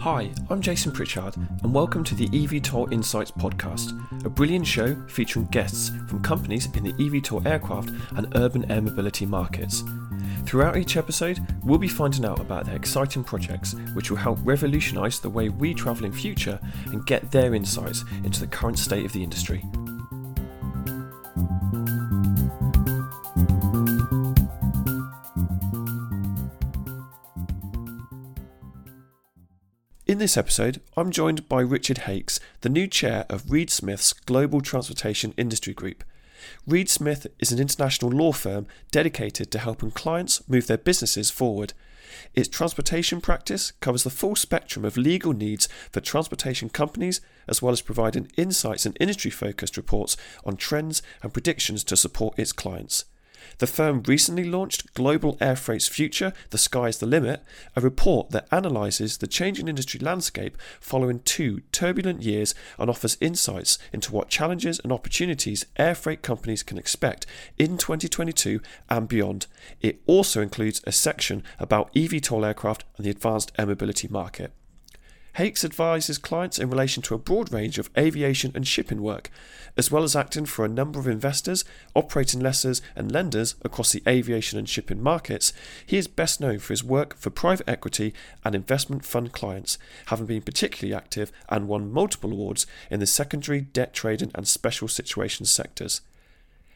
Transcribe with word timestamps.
Hi, 0.00 0.30
I'm 0.48 0.62
Jason 0.62 0.92
Pritchard, 0.92 1.36
and 1.36 1.74
welcome 1.74 2.02
to 2.04 2.14
the 2.14 2.26
eVTOL 2.28 2.90
Insights 2.90 3.30
podcast, 3.30 3.92
a 4.24 4.30
brilliant 4.30 4.66
show 4.66 4.96
featuring 5.08 5.44
guests 5.48 5.90
from 6.08 6.22
companies 6.22 6.74
in 6.74 6.84
the 6.84 6.94
eVTOL 6.94 7.44
aircraft 7.44 7.90
and 8.16 8.34
urban 8.34 8.70
air 8.72 8.80
mobility 8.80 9.26
markets. 9.26 9.84
Throughout 10.46 10.78
each 10.78 10.96
episode, 10.96 11.38
we'll 11.62 11.78
be 11.78 11.86
finding 11.86 12.24
out 12.24 12.40
about 12.40 12.64
their 12.64 12.76
exciting 12.76 13.22
projects, 13.22 13.74
which 13.92 14.10
will 14.10 14.16
help 14.16 14.38
revolutionise 14.42 15.18
the 15.18 15.28
way 15.28 15.50
we 15.50 15.74
travel 15.74 16.06
in 16.06 16.12
future 16.12 16.58
and 16.86 17.04
get 17.04 17.30
their 17.30 17.54
insights 17.54 18.06
into 18.24 18.40
the 18.40 18.46
current 18.46 18.78
state 18.78 19.04
of 19.04 19.12
the 19.12 19.22
industry. 19.22 19.62
This 30.20 30.36
episode, 30.36 30.82
I'm 30.98 31.10
joined 31.10 31.48
by 31.48 31.62
Richard 31.62 31.98
Hakes, 31.98 32.40
the 32.60 32.68
new 32.68 32.86
chair 32.86 33.24
of 33.30 33.50
Reed 33.50 33.70
Smith's 33.70 34.12
Global 34.12 34.60
Transportation 34.60 35.32
Industry 35.38 35.72
Group. 35.72 36.04
Reed 36.66 36.90
Smith 36.90 37.26
is 37.38 37.52
an 37.52 37.58
international 37.58 38.10
law 38.10 38.32
firm 38.32 38.66
dedicated 38.90 39.50
to 39.50 39.58
helping 39.58 39.90
clients 39.90 40.46
move 40.46 40.66
their 40.66 40.76
businesses 40.76 41.30
forward. 41.30 41.72
Its 42.34 42.50
transportation 42.50 43.22
practice 43.22 43.72
covers 43.80 44.04
the 44.04 44.10
full 44.10 44.36
spectrum 44.36 44.84
of 44.84 44.98
legal 44.98 45.32
needs 45.32 45.70
for 45.90 46.00
transportation 46.02 46.68
companies, 46.68 47.22
as 47.48 47.62
well 47.62 47.72
as 47.72 47.80
providing 47.80 48.30
insights 48.36 48.84
and 48.84 48.98
industry 49.00 49.30
focused 49.30 49.78
reports 49.78 50.18
on 50.44 50.54
trends 50.58 51.00
and 51.22 51.32
predictions 51.32 51.82
to 51.82 51.96
support 51.96 52.38
its 52.38 52.52
clients. 52.52 53.06
The 53.58 53.66
firm 53.66 54.02
recently 54.06 54.44
launched 54.44 54.94
Global 54.94 55.36
Air 55.40 55.56
Freight's 55.56 55.88
Future, 55.88 56.32
The 56.50 56.58
Sky's 56.58 56.98
the 56.98 57.06
Limit, 57.06 57.42
a 57.76 57.80
report 57.80 58.30
that 58.30 58.48
analyses 58.50 59.18
the 59.18 59.26
changing 59.26 59.68
industry 59.68 60.00
landscape 60.00 60.56
following 60.80 61.20
two 61.20 61.62
turbulent 61.72 62.22
years 62.22 62.54
and 62.78 62.88
offers 62.88 63.16
insights 63.20 63.78
into 63.92 64.12
what 64.12 64.28
challenges 64.28 64.80
and 64.80 64.92
opportunities 64.92 65.66
air 65.76 65.94
freight 65.94 66.22
companies 66.22 66.62
can 66.62 66.78
expect 66.78 67.26
in 67.58 67.78
2022 67.78 68.60
and 68.88 69.08
beyond. 69.08 69.46
It 69.80 70.00
also 70.06 70.40
includes 70.42 70.80
a 70.84 70.92
section 70.92 71.42
about 71.58 71.92
eVTOL 71.94 72.46
aircraft 72.46 72.84
and 72.96 73.06
the 73.06 73.10
advanced 73.10 73.52
air 73.58 73.66
mobility 73.66 74.08
market. 74.08 74.52
Hakes 75.34 75.64
advises 75.64 76.18
clients 76.18 76.58
in 76.58 76.70
relation 76.70 77.02
to 77.04 77.14
a 77.14 77.18
broad 77.18 77.52
range 77.52 77.78
of 77.78 77.88
aviation 77.96 78.50
and 78.54 78.66
shipping 78.66 79.00
work, 79.00 79.30
as 79.76 79.90
well 79.90 80.02
as 80.02 80.16
acting 80.16 80.44
for 80.44 80.64
a 80.64 80.68
number 80.68 80.98
of 80.98 81.06
investors, 81.06 81.64
operating 81.94 82.40
lessors, 82.40 82.82
and 82.96 83.12
lenders 83.12 83.54
across 83.62 83.92
the 83.92 84.02
aviation 84.08 84.58
and 84.58 84.68
shipping 84.68 85.00
markets. 85.00 85.52
He 85.86 85.96
is 85.96 86.08
best 86.08 86.40
known 86.40 86.58
for 86.58 86.72
his 86.72 86.82
work 86.82 87.16
for 87.16 87.30
private 87.30 87.68
equity 87.68 88.12
and 88.44 88.54
investment 88.54 89.04
fund 89.04 89.32
clients, 89.32 89.78
having 90.06 90.26
been 90.26 90.42
particularly 90.42 90.94
active 90.94 91.30
and 91.48 91.68
won 91.68 91.92
multiple 91.92 92.32
awards 92.32 92.66
in 92.90 92.98
the 92.98 93.06
secondary, 93.06 93.60
debt 93.60 93.94
trading, 93.94 94.32
and 94.34 94.48
special 94.48 94.88
situations 94.88 95.50
sectors. 95.50 96.00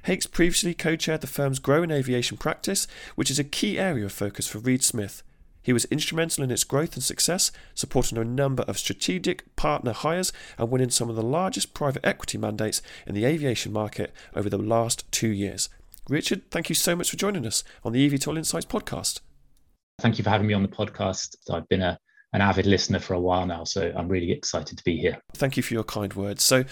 Hakes 0.05 0.27
previously 0.27 0.75
co 0.75 0.97
chaired 0.97 1.23
the 1.23 1.27
firm's 1.27 1.59
growing 1.59 1.91
aviation 1.91 2.37
practice, 2.37 2.87
which 3.17 3.31
is 3.31 3.39
a 3.39 3.45
key 3.45 3.79
area 3.79 4.05
of 4.05 4.13
focus 4.13 4.47
for 4.47 4.59
Reed 4.59 4.83
Smith. 4.85 5.23
He 5.65 5.73
was 5.73 5.87
instrumental 5.87 6.45
in 6.45 6.51
its 6.51 6.63
growth 6.63 6.95
and 6.95 7.03
success, 7.03 7.51
supporting 7.75 8.19
a 8.19 8.25
number 8.25 8.63
of 8.65 8.79
strategic 8.79 9.57
partner 9.57 9.93
hires 9.93 10.31
and 10.59 10.71
winning 10.71 10.91
some 10.91 11.09
of 11.09 11.17
the 11.17 11.23
largest 11.23 11.73
private 11.73 12.05
equity 12.07 12.37
mandates 12.37 12.83
in 13.07 13.15
the 13.15 13.25
aviation 13.25 13.73
market 13.73 14.13
over 14.37 14.51
the 14.51 14.59
last 14.59 15.11
two 15.11 15.31
years. 15.31 15.71
Richard, 16.09 16.51
thank 16.51 16.69
you 16.69 16.75
so 16.75 16.95
much 16.95 17.11
for 17.11 17.17
joining 17.17 17.47
us 17.47 17.65
on 17.83 17.93
the 17.93 18.11
eVTOL 18.11 18.37
Insights 18.37 18.67
podcast. 18.67 19.21
Thank 20.01 20.19
you 20.19 20.25
for 20.25 20.31
having 20.31 20.47
me 20.47 20.53
on 20.53 20.63
the 20.63 20.69
podcast. 20.69 21.37
I've 21.51 21.69
been 21.69 21.81
a 21.81 21.99
an 22.35 22.41
avid 22.41 22.67
listener 22.67 22.99
for 22.99 23.15
a 23.15 23.21
while 23.21 23.47
now, 23.47 23.63
so 23.63 23.93
I'm 23.97 24.09
really 24.09 24.33
excited 24.33 24.77
to 24.77 24.85
be 24.85 24.99
here. 24.99 25.23
Thank 25.35 25.57
you 25.57 25.63
for 25.63 25.73
your 25.73 25.85
kind 25.85 26.13
words. 26.15 26.43
So, 26.43 26.65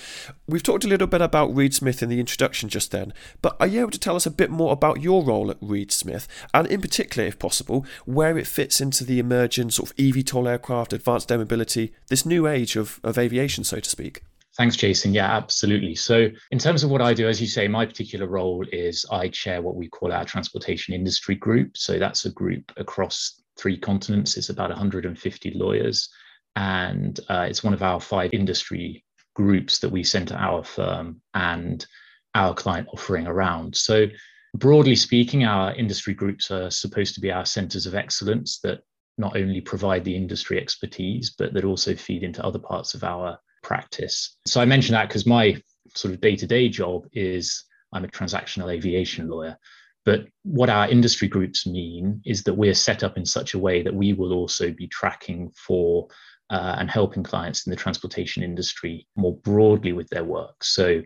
we've 0.48 0.62
talked 0.62 0.84
a 0.84 0.88
little 0.88 1.06
bit 1.06 1.22
about 1.22 1.54
Reed 1.54 1.72
Smith 1.72 2.02
in 2.02 2.08
the 2.08 2.18
introduction 2.18 2.68
just 2.68 2.90
then, 2.90 3.14
but 3.40 3.56
are 3.60 3.68
you 3.68 3.80
able 3.80 3.92
to 3.92 3.98
tell 3.98 4.16
us 4.16 4.26
a 4.26 4.30
bit 4.30 4.50
more 4.50 4.72
about 4.72 5.00
your 5.00 5.22
role 5.22 5.52
at 5.52 5.58
Reed 5.60 5.92
Smith, 5.92 6.26
and 6.52 6.66
in 6.66 6.80
particular, 6.80 7.28
if 7.28 7.38
possible, 7.38 7.86
where 8.04 8.36
it 8.36 8.48
fits 8.48 8.80
into 8.80 9.04
the 9.04 9.20
emerging 9.20 9.70
sort 9.70 9.90
of 9.90 9.96
eVTOL 9.96 10.48
aircraft, 10.48 10.92
advanced 10.92 11.30
air 11.30 11.38
mobility, 11.38 11.94
this 12.08 12.26
new 12.26 12.48
age 12.48 12.74
of, 12.74 12.98
of 13.04 13.16
aviation, 13.16 13.62
so 13.62 13.78
to 13.78 13.88
speak? 13.88 14.22
Thanks, 14.56 14.76
Jason. 14.76 15.14
Yeah, 15.14 15.34
absolutely. 15.34 15.94
So, 15.94 16.28
in 16.50 16.58
terms 16.58 16.84
of 16.84 16.90
what 16.90 17.00
I 17.00 17.14
do, 17.14 17.26
as 17.28 17.40
you 17.40 17.46
say, 17.46 17.68
my 17.68 17.86
particular 17.86 18.26
role 18.26 18.66
is 18.70 19.06
I 19.10 19.28
chair 19.28 19.62
what 19.62 19.76
we 19.76 19.88
call 19.88 20.12
our 20.12 20.24
transportation 20.26 20.92
industry 20.92 21.36
group. 21.36 21.76
So, 21.76 21.98
that's 21.98 22.26
a 22.26 22.30
group 22.32 22.70
across 22.76 23.41
three 23.62 23.78
continents. 23.78 24.36
It's 24.36 24.50
about 24.50 24.70
150 24.70 25.52
lawyers, 25.54 26.08
and 26.56 27.18
uh, 27.28 27.46
it's 27.48 27.62
one 27.62 27.72
of 27.72 27.82
our 27.82 28.00
five 28.00 28.34
industry 28.34 29.04
groups 29.34 29.78
that 29.78 29.90
we 29.90 30.02
center 30.02 30.34
our 30.34 30.64
firm 30.64 31.22
and 31.32 31.86
our 32.34 32.54
client 32.54 32.88
offering 32.92 33.26
around. 33.26 33.76
So, 33.76 34.06
broadly 34.54 34.96
speaking, 34.96 35.44
our 35.44 35.74
industry 35.74 36.12
groups 36.12 36.50
are 36.50 36.70
supposed 36.70 37.14
to 37.14 37.20
be 37.20 37.30
our 37.30 37.46
centers 37.46 37.86
of 37.86 37.94
excellence 37.94 38.58
that 38.60 38.80
not 39.16 39.36
only 39.36 39.60
provide 39.60 40.04
the 40.04 40.16
industry 40.16 40.60
expertise, 40.60 41.34
but 41.38 41.54
that 41.54 41.64
also 41.64 41.94
feed 41.94 42.24
into 42.24 42.44
other 42.44 42.58
parts 42.58 42.94
of 42.94 43.04
our 43.04 43.38
practice. 43.62 44.36
So, 44.46 44.60
I 44.60 44.64
mention 44.64 44.94
that 44.94 45.08
because 45.08 45.26
my 45.26 45.62
sort 45.94 46.14
of 46.14 46.20
day 46.20 46.36
to 46.36 46.46
day 46.46 46.68
job 46.68 47.06
is 47.12 47.64
I'm 47.92 48.04
a 48.04 48.08
transactional 48.08 48.72
aviation 48.72 49.28
lawyer. 49.28 49.56
But 50.04 50.26
what 50.42 50.70
our 50.70 50.88
industry 50.88 51.28
groups 51.28 51.66
mean 51.66 52.20
is 52.24 52.42
that 52.44 52.54
we're 52.54 52.74
set 52.74 53.04
up 53.04 53.16
in 53.16 53.24
such 53.24 53.54
a 53.54 53.58
way 53.58 53.82
that 53.82 53.94
we 53.94 54.12
will 54.12 54.32
also 54.32 54.72
be 54.72 54.88
tracking 54.88 55.52
for 55.56 56.08
uh, 56.50 56.76
and 56.78 56.90
helping 56.90 57.22
clients 57.22 57.66
in 57.66 57.70
the 57.70 57.76
transportation 57.76 58.42
industry 58.42 59.06
more 59.16 59.36
broadly 59.38 59.92
with 59.92 60.08
their 60.08 60.24
work. 60.24 60.62
So, 60.62 61.02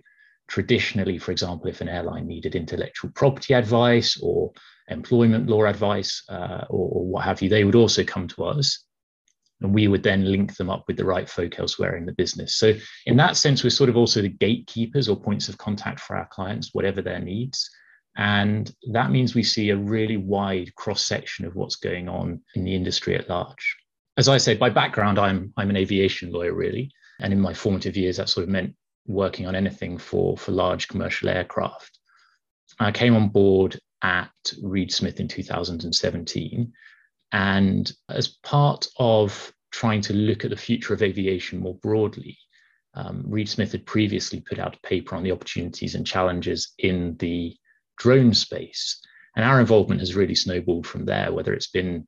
traditionally, 0.48 1.18
for 1.18 1.32
example, 1.32 1.68
if 1.68 1.80
an 1.80 1.88
airline 1.88 2.26
needed 2.26 2.54
intellectual 2.54 3.10
property 3.14 3.52
advice 3.54 4.18
or 4.22 4.52
employment 4.88 5.48
law 5.48 5.64
advice 5.64 6.22
uh, 6.28 6.64
or, 6.70 6.88
or 6.88 7.06
what 7.06 7.24
have 7.24 7.42
you, 7.42 7.48
they 7.48 7.64
would 7.64 7.74
also 7.74 8.02
come 8.02 8.28
to 8.28 8.44
us 8.44 8.84
and 9.60 9.74
we 9.74 9.88
would 9.88 10.02
then 10.02 10.30
link 10.30 10.56
them 10.56 10.70
up 10.70 10.84
with 10.86 10.96
the 10.96 11.04
right 11.04 11.28
folk 11.28 11.58
elsewhere 11.58 11.96
in 11.96 12.06
the 12.06 12.12
business. 12.12 12.56
So, 12.56 12.74
in 13.06 13.16
that 13.16 13.36
sense, 13.36 13.62
we're 13.62 13.70
sort 13.70 13.90
of 13.90 13.96
also 13.96 14.22
the 14.22 14.28
gatekeepers 14.28 15.08
or 15.08 15.20
points 15.20 15.48
of 15.48 15.58
contact 15.58 16.00
for 16.00 16.16
our 16.16 16.26
clients, 16.26 16.70
whatever 16.72 17.02
their 17.02 17.20
needs. 17.20 17.70
And 18.16 18.74
that 18.92 19.10
means 19.10 19.34
we 19.34 19.42
see 19.42 19.70
a 19.70 19.76
really 19.76 20.16
wide 20.16 20.74
cross 20.74 21.02
section 21.02 21.44
of 21.44 21.54
what's 21.54 21.76
going 21.76 22.08
on 22.08 22.40
in 22.54 22.64
the 22.64 22.74
industry 22.74 23.14
at 23.14 23.28
large. 23.28 23.76
As 24.16 24.28
I 24.28 24.38
said, 24.38 24.58
by 24.58 24.70
background, 24.70 25.18
I'm, 25.18 25.52
I'm 25.56 25.68
an 25.68 25.76
aviation 25.76 26.32
lawyer, 26.32 26.54
really. 26.54 26.90
And 27.20 27.32
in 27.32 27.40
my 27.40 27.52
formative 27.52 27.96
years, 27.96 28.16
that 28.16 28.30
sort 28.30 28.44
of 28.44 28.50
meant 28.50 28.74
working 29.06 29.46
on 29.46 29.54
anything 29.54 29.98
for, 29.98 30.36
for 30.36 30.52
large 30.52 30.88
commercial 30.88 31.28
aircraft. 31.28 31.98
I 32.80 32.90
came 32.90 33.14
on 33.14 33.28
board 33.28 33.78
at 34.02 34.30
Reed 34.62 34.92
Smith 34.92 35.20
in 35.20 35.28
2017. 35.28 36.72
And 37.32 37.92
as 38.08 38.28
part 38.28 38.86
of 38.98 39.52
trying 39.72 40.00
to 40.02 40.14
look 40.14 40.44
at 40.44 40.50
the 40.50 40.56
future 40.56 40.94
of 40.94 41.02
aviation 41.02 41.58
more 41.58 41.74
broadly, 41.74 42.38
um, 42.94 43.24
Reed 43.26 43.48
Smith 43.48 43.72
had 43.72 43.84
previously 43.84 44.40
put 44.40 44.58
out 44.58 44.76
a 44.76 44.86
paper 44.86 45.14
on 45.14 45.22
the 45.22 45.32
opportunities 45.32 45.94
and 45.94 46.06
challenges 46.06 46.72
in 46.78 47.16
the 47.18 47.54
drone 47.96 48.34
space. 48.34 49.00
And 49.36 49.44
our 49.44 49.60
involvement 49.60 50.00
has 50.00 50.14
really 50.14 50.34
snowballed 50.34 50.86
from 50.86 51.04
there, 51.04 51.32
whether 51.32 51.52
it's 51.52 51.70
been 51.70 52.06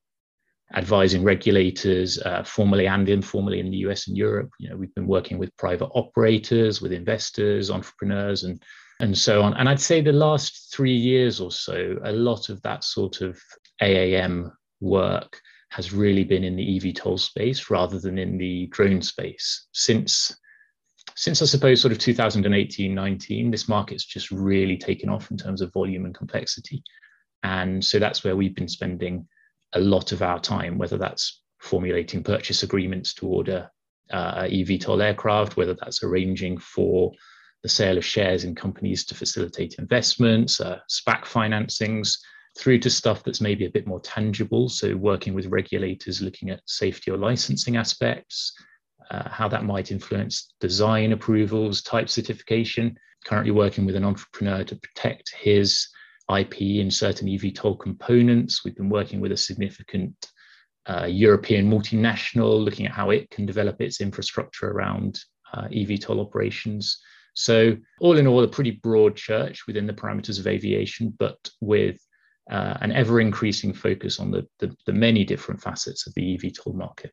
advising 0.75 1.23
regulators, 1.23 2.19
uh, 2.19 2.43
formally 2.43 2.87
and 2.87 3.09
informally 3.09 3.61
in 3.61 3.71
the 3.71 3.79
US 3.79 4.09
and 4.09 4.17
Europe. 4.17 4.51
You 4.59 4.71
know, 4.71 4.77
we've 4.77 4.95
been 4.95 5.07
working 5.07 5.39
with 5.39 5.57
private 5.57 5.91
operators, 5.95 6.81
with 6.81 6.93
investors, 6.93 7.71
entrepreneurs, 7.71 8.45
and 8.45 8.63
and 9.01 9.17
so 9.17 9.43
on. 9.43 9.55
And 9.55 9.69
I'd 9.69 9.81
say 9.81 10.01
the 10.01 10.13
last 10.13 10.73
three 10.73 10.97
years 10.97 11.41
or 11.41 11.53
so, 11.53 11.99
a 12.03 12.13
lot 12.13 12.49
of 12.49 12.61
that 12.63 12.83
sort 12.83 13.21
of 13.21 13.39
AAM 13.81 14.51
work 14.81 15.41
has 15.71 15.93
really 15.93 16.25
been 16.25 16.45
in 16.45 16.57
the 16.57 16.81
eVTOL 16.81 17.21
space 17.21 17.71
rather 17.71 18.01
than 18.01 18.19
in 18.19 18.39
the 18.39 18.67
drone 18.67 19.03
space. 19.03 19.67
Since 19.73 20.35
since 21.19 21.43
I 21.43 21.47
suppose 21.47 21.81
sort 21.81 21.91
of 21.91 21.99
2018, 21.99 22.95
19, 22.95 23.51
this 23.51 23.69
market's 23.69 24.05
just 24.05 24.31
really 24.31 24.77
taken 24.77 25.09
off 25.09 25.33
in 25.33 25.37
terms 25.37 25.61
of 25.61 25.73
volume 25.73 26.05
and 26.05 26.15
complexity. 26.15 26.81
And 27.43 27.85
so 27.85 27.99
that's 27.99 28.23
where 28.23 28.37
we've 28.37 28.55
been 28.55 28.69
spending 28.69 29.27
a 29.73 29.81
lot 29.81 30.13
of 30.13 30.23
our 30.23 30.39
time, 30.39 30.79
whether 30.79 30.97
that's 30.97 31.43
formulating 31.59 32.23
purchase 32.23 32.63
agreements 32.63 33.15
to 33.15 33.27
order 33.27 33.69
uh, 34.13 34.43
eVTOL 34.43 35.03
aircraft, 35.03 35.57
whether 35.57 35.75
that's 35.75 36.05
arranging 36.05 36.57
for 36.57 37.11
the 37.65 37.69
sale 37.69 37.99
of 37.99 38.05
shares 38.05 38.45
in 38.45 38.55
companies 38.55 39.05
to 39.07 39.17
facilitate 39.17 39.75
investments, 39.81 40.61
uh, 40.61 40.79
SPAC 40.89 41.25
financings, 41.25 42.17
through 42.57 42.79
to 42.79 42.91
stuff 42.91 43.25
that's 43.25 43.41
maybe 43.41 43.67
a 43.67 43.71
bit 43.71 43.89
more 43.89 44.01
tangible. 44.01 44.69
So, 44.69 44.95
working 44.95 45.35
with 45.35 45.47
regulators 45.47 46.23
looking 46.23 46.51
at 46.51 46.61
safety 46.67 47.11
or 47.11 47.17
licensing 47.17 47.77
aspects, 47.77 48.53
uh, 49.11 49.29
how 49.29 49.49
that 49.49 49.65
might 49.65 49.91
influence 49.91 50.55
design 50.61 51.13
approvals, 51.13 51.83
type 51.83 52.09
certification. 52.09 52.97
Currently 53.25 53.51
working 53.51 53.85
with 53.85 53.97
an 53.97 54.05
entrepreneur 54.05 54.65
to 54.65 54.77
protect 54.77 55.35
his 55.37 55.89
IP 56.35 56.61
in 56.61 56.91
certain 56.91 57.29
eVTOL 57.29 57.79
components. 57.81 58.65
We've 58.65 58.77
been 58.77 58.91
working 58.91 59.21
with 59.21 59.33
a 59.33 59.37
significant 59.37 60.15
uh, 60.87 61.07
European 61.07 61.71
multinational, 61.71 62.63
looking 62.65 62.87
at 62.87 62.93
how 62.93 63.11
it 63.11 63.29
can 63.31 63.45
develop 63.47 63.81
its 63.81 64.01
infrastructure 64.01 64.71
around 64.71 65.21
uh, 65.53 65.69
eVTOL 65.69 66.21
operations. 66.21 67.01
So, 67.35 67.77
all 68.01 68.19
in 68.19 68.27
all, 68.27 68.43
a 68.43 68.49
pretty 68.49 68.73
broad 68.73 69.17
church 69.17 69.67
within 69.67 69.87
the 69.87 69.93
parameters 69.93 70.39
of 70.39 70.47
aviation, 70.47 71.15
but 71.19 71.39
with 71.61 71.99
uh, 72.51 72.79
an 72.81 72.93
ever 72.93 73.21
increasing 73.21 73.73
focus 73.73 74.19
on 74.19 74.31
the, 74.31 74.47
the, 74.59 74.75
the 74.87 74.93
many 74.93 75.25
different 75.25 75.61
facets 75.61 76.07
of 76.07 76.15
the 76.15 76.37
eVTOL 76.37 76.75
market. 76.75 77.13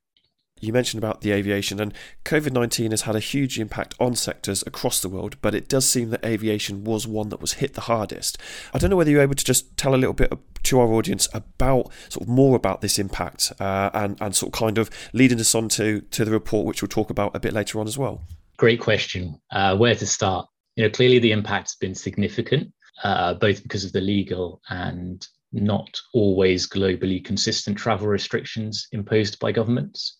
You 0.65 0.73
mentioned 0.73 1.03
about 1.03 1.21
the 1.21 1.31
aviation, 1.31 1.79
and 1.79 1.93
COVID 2.23 2.51
19 2.51 2.91
has 2.91 3.03
had 3.03 3.15
a 3.15 3.19
huge 3.19 3.59
impact 3.59 3.93
on 3.99 4.15
sectors 4.15 4.63
across 4.65 4.99
the 4.99 5.09
world, 5.09 5.37
but 5.41 5.53
it 5.53 5.69
does 5.69 5.87
seem 5.87 6.09
that 6.09 6.25
aviation 6.25 6.83
was 6.83 7.05
one 7.05 7.29
that 7.29 7.41
was 7.41 7.53
hit 7.53 7.73
the 7.73 7.81
hardest. 7.81 8.37
I 8.73 8.79
don't 8.79 8.89
know 8.89 8.95
whether 8.95 9.11
you're 9.11 9.21
able 9.21 9.35
to 9.35 9.45
just 9.45 9.77
tell 9.77 9.93
a 9.93 9.97
little 9.97 10.13
bit 10.13 10.33
to 10.63 10.79
our 10.79 10.91
audience 10.91 11.27
about 11.33 11.91
sort 12.09 12.23
of 12.23 12.27
more 12.27 12.55
about 12.55 12.81
this 12.81 12.97
impact 12.97 13.53
uh, 13.59 13.91
and, 13.93 14.17
and 14.19 14.35
sort 14.35 14.53
of 14.53 14.59
kind 14.59 14.77
of 14.77 14.89
leading 15.13 15.39
us 15.39 15.53
on 15.53 15.69
to, 15.69 16.01
to 16.01 16.25
the 16.25 16.31
report, 16.31 16.65
which 16.65 16.81
we'll 16.81 16.89
talk 16.89 17.09
about 17.09 17.35
a 17.35 17.39
bit 17.39 17.53
later 17.53 17.79
on 17.79 17.87
as 17.87 17.97
well. 17.97 18.23
Great 18.57 18.79
question. 18.79 19.39
Uh, 19.51 19.77
where 19.77 19.95
to 19.95 20.07
start? 20.07 20.47
You 20.75 20.83
know, 20.83 20.89
clearly 20.89 21.19
the 21.19 21.31
impact's 21.31 21.75
been 21.75 21.93
significant, 21.93 22.73
uh, 23.03 23.35
both 23.35 23.61
because 23.61 23.85
of 23.85 23.93
the 23.93 24.01
legal 24.01 24.61
and 24.69 25.25
not 25.51 25.99
always 26.13 26.67
globally 26.67 27.23
consistent 27.23 27.77
travel 27.77 28.07
restrictions 28.07 28.87
imposed 28.91 29.39
by 29.39 29.51
governments 29.51 30.17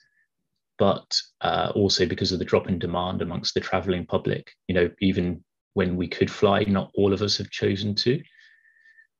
but 0.78 1.20
uh, 1.42 1.72
also 1.76 2.06
because 2.06 2.32
of 2.32 2.40
the 2.40 2.46
drop 2.46 2.68
in 2.68 2.80
demand 2.80 3.22
amongst 3.22 3.54
the 3.54 3.60
traveling 3.60 4.06
public. 4.06 4.52
You 4.68 4.76
know, 4.76 4.90
even 5.00 5.44
when 5.74 5.96
we 5.96 6.08
could 6.08 6.32
fly, 6.32 6.64
not 6.64 6.92
all 6.96 7.14
of 7.14 7.22
us 7.22 7.38
have 7.38 7.50
chosen 7.50 7.96
to. 7.96 8.22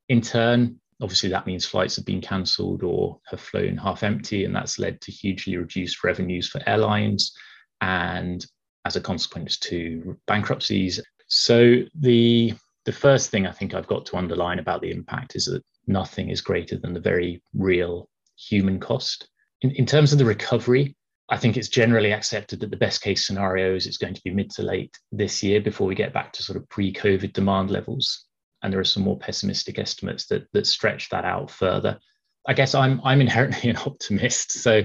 In 0.10 0.22
turn, 0.22 0.80
obviously, 1.02 1.30
that 1.30 1.48
means 1.48 1.66
flights 1.66 1.96
have 1.96 2.06
been 2.06 2.22
cancelled 2.22 2.84
or 2.84 3.20
have 3.28 3.40
flown 3.40 3.78
half 3.78 4.04
empty, 4.04 4.46
and 4.46 4.56
that's 4.56 4.80
led 4.80 5.02
to 5.02 5.12
hugely 5.12 5.58
reduced 5.58 6.04
revenues 6.04 6.48
for 6.48 6.62
airlines 6.68 7.36
and 7.82 8.46
as 8.86 8.96
a 8.96 9.02
consequence 9.02 9.58
to 9.58 10.18
bankruptcies. 10.28 11.02
So 11.28 11.82
the 12.00 12.54
the 12.86 12.92
first 12.92 13.32
thing 13.32 13.48
I 13.48 13.52
think 13.52 13.74
I've 13.74 13.88
got 13.88 14.06
to 14.08 14.18
underline 14.18 14.60
about 14.60 14.82
the 14.82 14.92
impact 14.92 15.36
is 15.36 15.46
that 15.46 15.64
nothing 15.88 16.30
is 16.30 16.40
greater 16.40 16.78
than 16.78 16.94
the 16.94 17.00
very 17.00 17.42
real 17.54 18.08
human 18.38 18.80
cost. 18.80 19.28
In, 19.62 19.72
in 19.72 19.88
terms 19.88 20.14
of 20.14 20.20
the 20.20 20.26
recovery, 20.26 20.96
I 21.30 21.38
think 21.38 21.58
it's 21.58 21.70
generally 21.70 22.14
accepted 22.14 22.60
that 22.60 22.70
the 22.70 22.78
best 22.78 23.02
case 23.02 23.26
scenario 23.26 23.76
is 23.76 23.88
it's 23.88 23.98
going 23.98 24.14
to 24.14 24.24
be 24.24 24.32
mid 24.32 24.52
to 24.52 24.64
late 24.64 24.96
this 25.12 25.42
year 25.42 25.60
before 25.60 25.88
we 25.88 25.96
get 25.96 26.14
back 26.14 26.32
to 26.34 26.44
sort 26.44 26.58
of 26.58 26.70
pre-COVID 26.70 27.34
demand 27.34 27.72
levels. 27.72 28.26
And 28.62 28.72
there 28.72 28.80
are 28.80 28.84
some 28.86 29.04
more 29.04 29.18
pessimistic 29.18 29.80
estimates 29.80 30.28
that 30.28 30.48
that 30.54 30.68
stretch 30.68 31.10
that 31.10 31.26
out 31.26 31.50
further. 31.50 32.00
I 32.48 32.54
guess 32.54 32.76
I'm 32.76 33.02
I'm 33.04 33.22
inherently 33.22 33.70
an 33.72 33.78
optimist, 33.78 34.52
so 34.52 34.84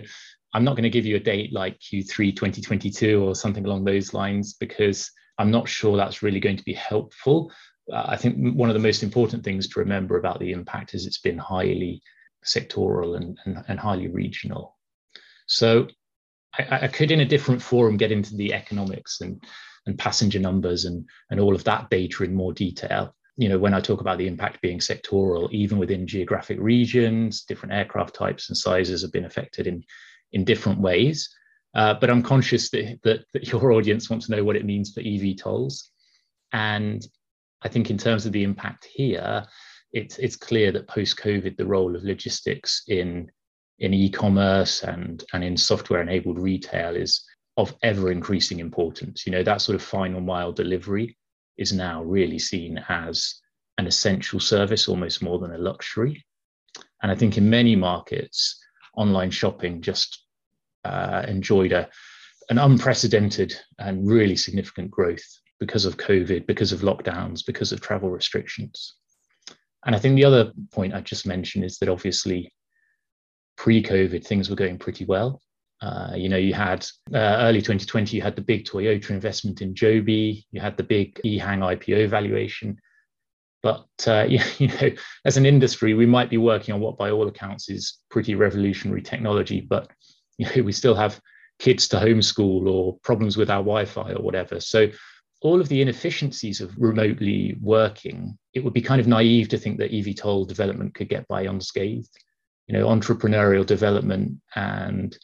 I'm 0.55 0.65
not 0.65 0.73
going 0.73 0.85
to 0.85 0.91
give 0.91 1.07
you 1.07 1.17
a 1.17 1.21
date 1.21 1.53
like 1.53 1.79
Q3 1.79 2.35
2022 2.35 3.23
or 3.23 3.35
something 3.35 3.65
along 3.65 3.85
those 3.85 4.13
lines 4.15 4.55
because 4.55 5.11
I'm 5.39 5.51
not 5.51 5.69
sure 5.69 5.97
that's 5.97 6.23
really 6.23 6.41
going 6.41 6.57
to 6.57 6.65
be 6.65 6.75
helpful. 6.75 7.53
Uh, 7.93 8.05
I 8.07 8.17
think 8.17 8.55
one 8.57 8.69
of 8.69 8.75
the 8.75 8.81
most 8.81 9.03
important 9.03 9.45
things 9.45 9.69
to 9.69 9.81
remember 9.81 10.19
about 10.19 10.41
the 10.41 10.53
impact 10.53 10.95
is 10.95 11.07
it's 11.07 11.21
been 11.21 11.39
highly 11.39 12.03
sectoral 12.45 13.17
and, 13.17 13.39
and, 13.45 13.65
and 13.69 13.79
highly 13.79 14.09
regional. 14.09 14.77
So 15.47 15.89
I, 16.59 16.85
I, 16.85 16.89
could 16.89 17.11
in 17.11 17.21
a 17.21 17.25
different 17.25 17.63
forum 17.63 17.97
get 17.97 18.13
into 18.13 18.37
the 18.37 18.53
economics 18.53 19.21
and 19.21 19.43
and 19.87 19.99
passenger 19.99 20.39
numbers 20.39 20.85
and 20.85 21.09
and 21.31 21.41
all 21.41 21.55
of 21.55 21.65
that 21.65 21.91
data 21.91 22.25
in 22.25 22.35
more 22.35 22.53
detail. 22.53 23.15
You 23.37 23.49
know 23.49 23.59
when 23.59 23.75
i 23.75 23.81
talk 23.81 24.01
about 24.01 24.19
the 24.19 24.27
impact 24.27 24.61
being 24.61 24.79
sectoral 24.79 25.51
even 25.51 25.79
within 25.79 26.07
geographic 26.07 26.59
regions 26.61 27.45
different 27.45 27.75
aircraft 27.75 28.15
types 28.15 28.49
and 28.49 28.57
sizes 28.57 29.03
have 29.03 29.13
been 29.13 29.25
affected 29.25 29.67
in 29.67 29.83
in 30.33 30.45
different 30.45 30.81
ways. 30.81 31.29
Uh, 31.75 31.95
but 31.95 32.11
i'm 32.11 32.23
conscious 32.23 32.71
that, 32.71 32.99
that, 33.05 33.25
that 33.33 33.49
your 33.49 33.73
audience 33.77 34.11
wants 34.11 34.27
to 34.27 34.37
know 34.37 34.45
what 34.45 34.57
it 34.57 34.65
means 34.65 34.93
for 34.93 35.01
eVTOLs. 35.01 35.85
And 36.53 37.07
i 37.63 37.69
think 37.69 37.91
in 37.91 37.99
terms 37.99 38.27
of 38.27 38.33
the 38.33 38.43
impact 38.43 38.85
here 38.85 39.47
it's 39.93 40.19
it's 40.19 40.37
clear 40.37 40.73
that 40.73 40.89
post 40.89 41.17
covid 41.17 41.57
the 41.57 41.67
role 41.67 41.97
of 41.97 42.05
logistics 42.05 42.83
in 42.89 43.31
in 43.81 43.95
e-commerce 43.95 44.83
and 44.83 45.25
and 45.33 45.43
in 45.43 45.57
software 45.57 46.03
enabled 46.03 46.39
retail 46.39 46.95
is 46.95 47.25
of 47.57 47.75
ever 47.83 48.13
increasing 48.13 48.61
importance. 48.61 49.27
You 49.27 49.33
know 49.33 49.43
that 49.43 49.63
sort 49.63 49.77
of 49.77 49.83
final 49.83 50.21
mile 50.21 50.53
delivery 50.53 51.17
is 51.57 51.73
now 51.73 52.03
really 52.03 52.39
seen 52.39 52.83
as 52.89 53.41
an 53.79 53.87
essential 53.87 54.41
service 54.41 54.89
almost 54.89 55.23
more 55.23 55.39
than 55.39 55.55
a 55.55 55.59
luxury. 55.59 56.25
And 57.03 57.11
i 57.11 57.15
think 57.15 57.39
in 57.39 57.49
many 57.49 57.75
markets 57.77 58.63
online 58.97 59.31
shopping 59.31 59.81
just 59.81 60.27
uh, 60.85 61.25
enjoyed 61.27 61.73
a 61.73 61.89
an 62.51 62.59
unprecedented 62.59 63.55
and 63.79 64.07
really 64.07 64.35
significant 64.37 64.91
growth 64.91 65.25
because 65.59 65.85
of 65.85 65.97
covid 65.97 66.47
because 66.47 66.73
of 66.73 66.81
lockdowns 66.81 67.45
because 67.47 67.73
of 67.73 67.81
travel 67.81 68.11
restrictions. 68.11 68.97
And 69.87 69.95
i 69.97 69.99
think 69.99 70.17
the 70.17 70.25
other 70.27 70.53
point 70.73 70.95
i 70.95 71.01
just 71.01 71.27
mentioned 71.27 71.65
is 71.65 71.79
that 71.79 71.89
obviously 71.89 72.53
pre-COVID, 73.61 74.27
things 74.27 74.49
were 74.49 74.57
going 74.57 74.79
pretty 74.79 75.05
well. 75.05 75.39
Uh, 75.83 76.13
you 76.17 76.31
know, 76.31 76.39
you 76.39 76.55
had 76.55 76.83
uh, 77.13 77.45
early 77.45 77.61
2020, 77.61 78.17
you 78.17 78.23
had 78.23 78.35
the 78.35 78.41
big 78.41 78.65
Toyota 78.65 79.11
investment 79.11 79.61
in 79.61 79.75
Joby, 79.75 80.47
you 80.51 80.63
had 80.63 80.79
the 80.79 80.83
big 80.83 81.21
EHang 81.27 81.59
IPO 81.59 82.09
valuation. 82.09 82.79
But 83.63 83.87
uh, 84.07 84.25
you, 84.27 84.41
you 84.59 84.69
know, 84.69 84.91
as 85.27 85.37
an 85.37 85.45
industry, 85.45 85.93
we 85.93 86.07
might 86.07 86.31
be 86.31 86.39
working 86.39 86.73
on 86.75 86.81
what, 86.81 86.97
by 86.97 87.11
all 87.11 87.29
accounts, 87.29 87.69
is 87.69 87.99
pretty 88.11 88.35
revolutionary 88.35 89.03
technology. 89.03 89.61
But 89.61 89.91
you 90.39 90.47
know, 90.57 90.63
we 90.63 90.73
still 90.73 90.95
have 90.95 91.21
kids 91.59 91.87
to 91.89 91.97
homeschool 91.97 92.67
or 92.67 92.97
problems 93.03 93.37
with 93.37 93.51
our 93.51 93.63
Wi-Fi 93.63 94.13
or 94.15 94.23
whatever. 94.23 94.59
So 94.59 94.89
all 95.43 95.61
of 95.61 95.69
the 95.69 95.83
inefficiencies 95.83 96.63
of 96.63 96.75
remotely 96.79 97.59
working, 97.61 98.39
it 98.55 98.65
would 98.65 98.73
be 98.73 98.81
kind 98.81 99.03
of 99.03 99.07
naive 99.07 99.51
to 99.51 99.59
think 99.59 99.77
that 99.79 99.93
eVTOL 99.93 100.49
development 100.49 100.95
could 100.95 101.11
get 101.11 101.29
by 101.29 101.43
unscathed 101.43 102.17
you 102.71 102.79
know 102.79 102.87
entrepreneurial 102.87 103.67
development 103.67 104.39
and 104.55 105.19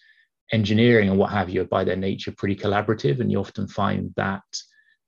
engineering 0.51 1.09
and 1.09 1.17
what 1.17 1.31
have 1.31 1.49
you 1.49 1.61
are 1.61 1.67
by 1.67 1.85
their 1.85 1.95
nature 1.97 2.33
pretty 2.37 2.57
collaborative 2.57 3.21
and 3.21 3.31
you 3.31 3.39
often 3.39 3.69
find 3.69 4.13
that 4.17 4.43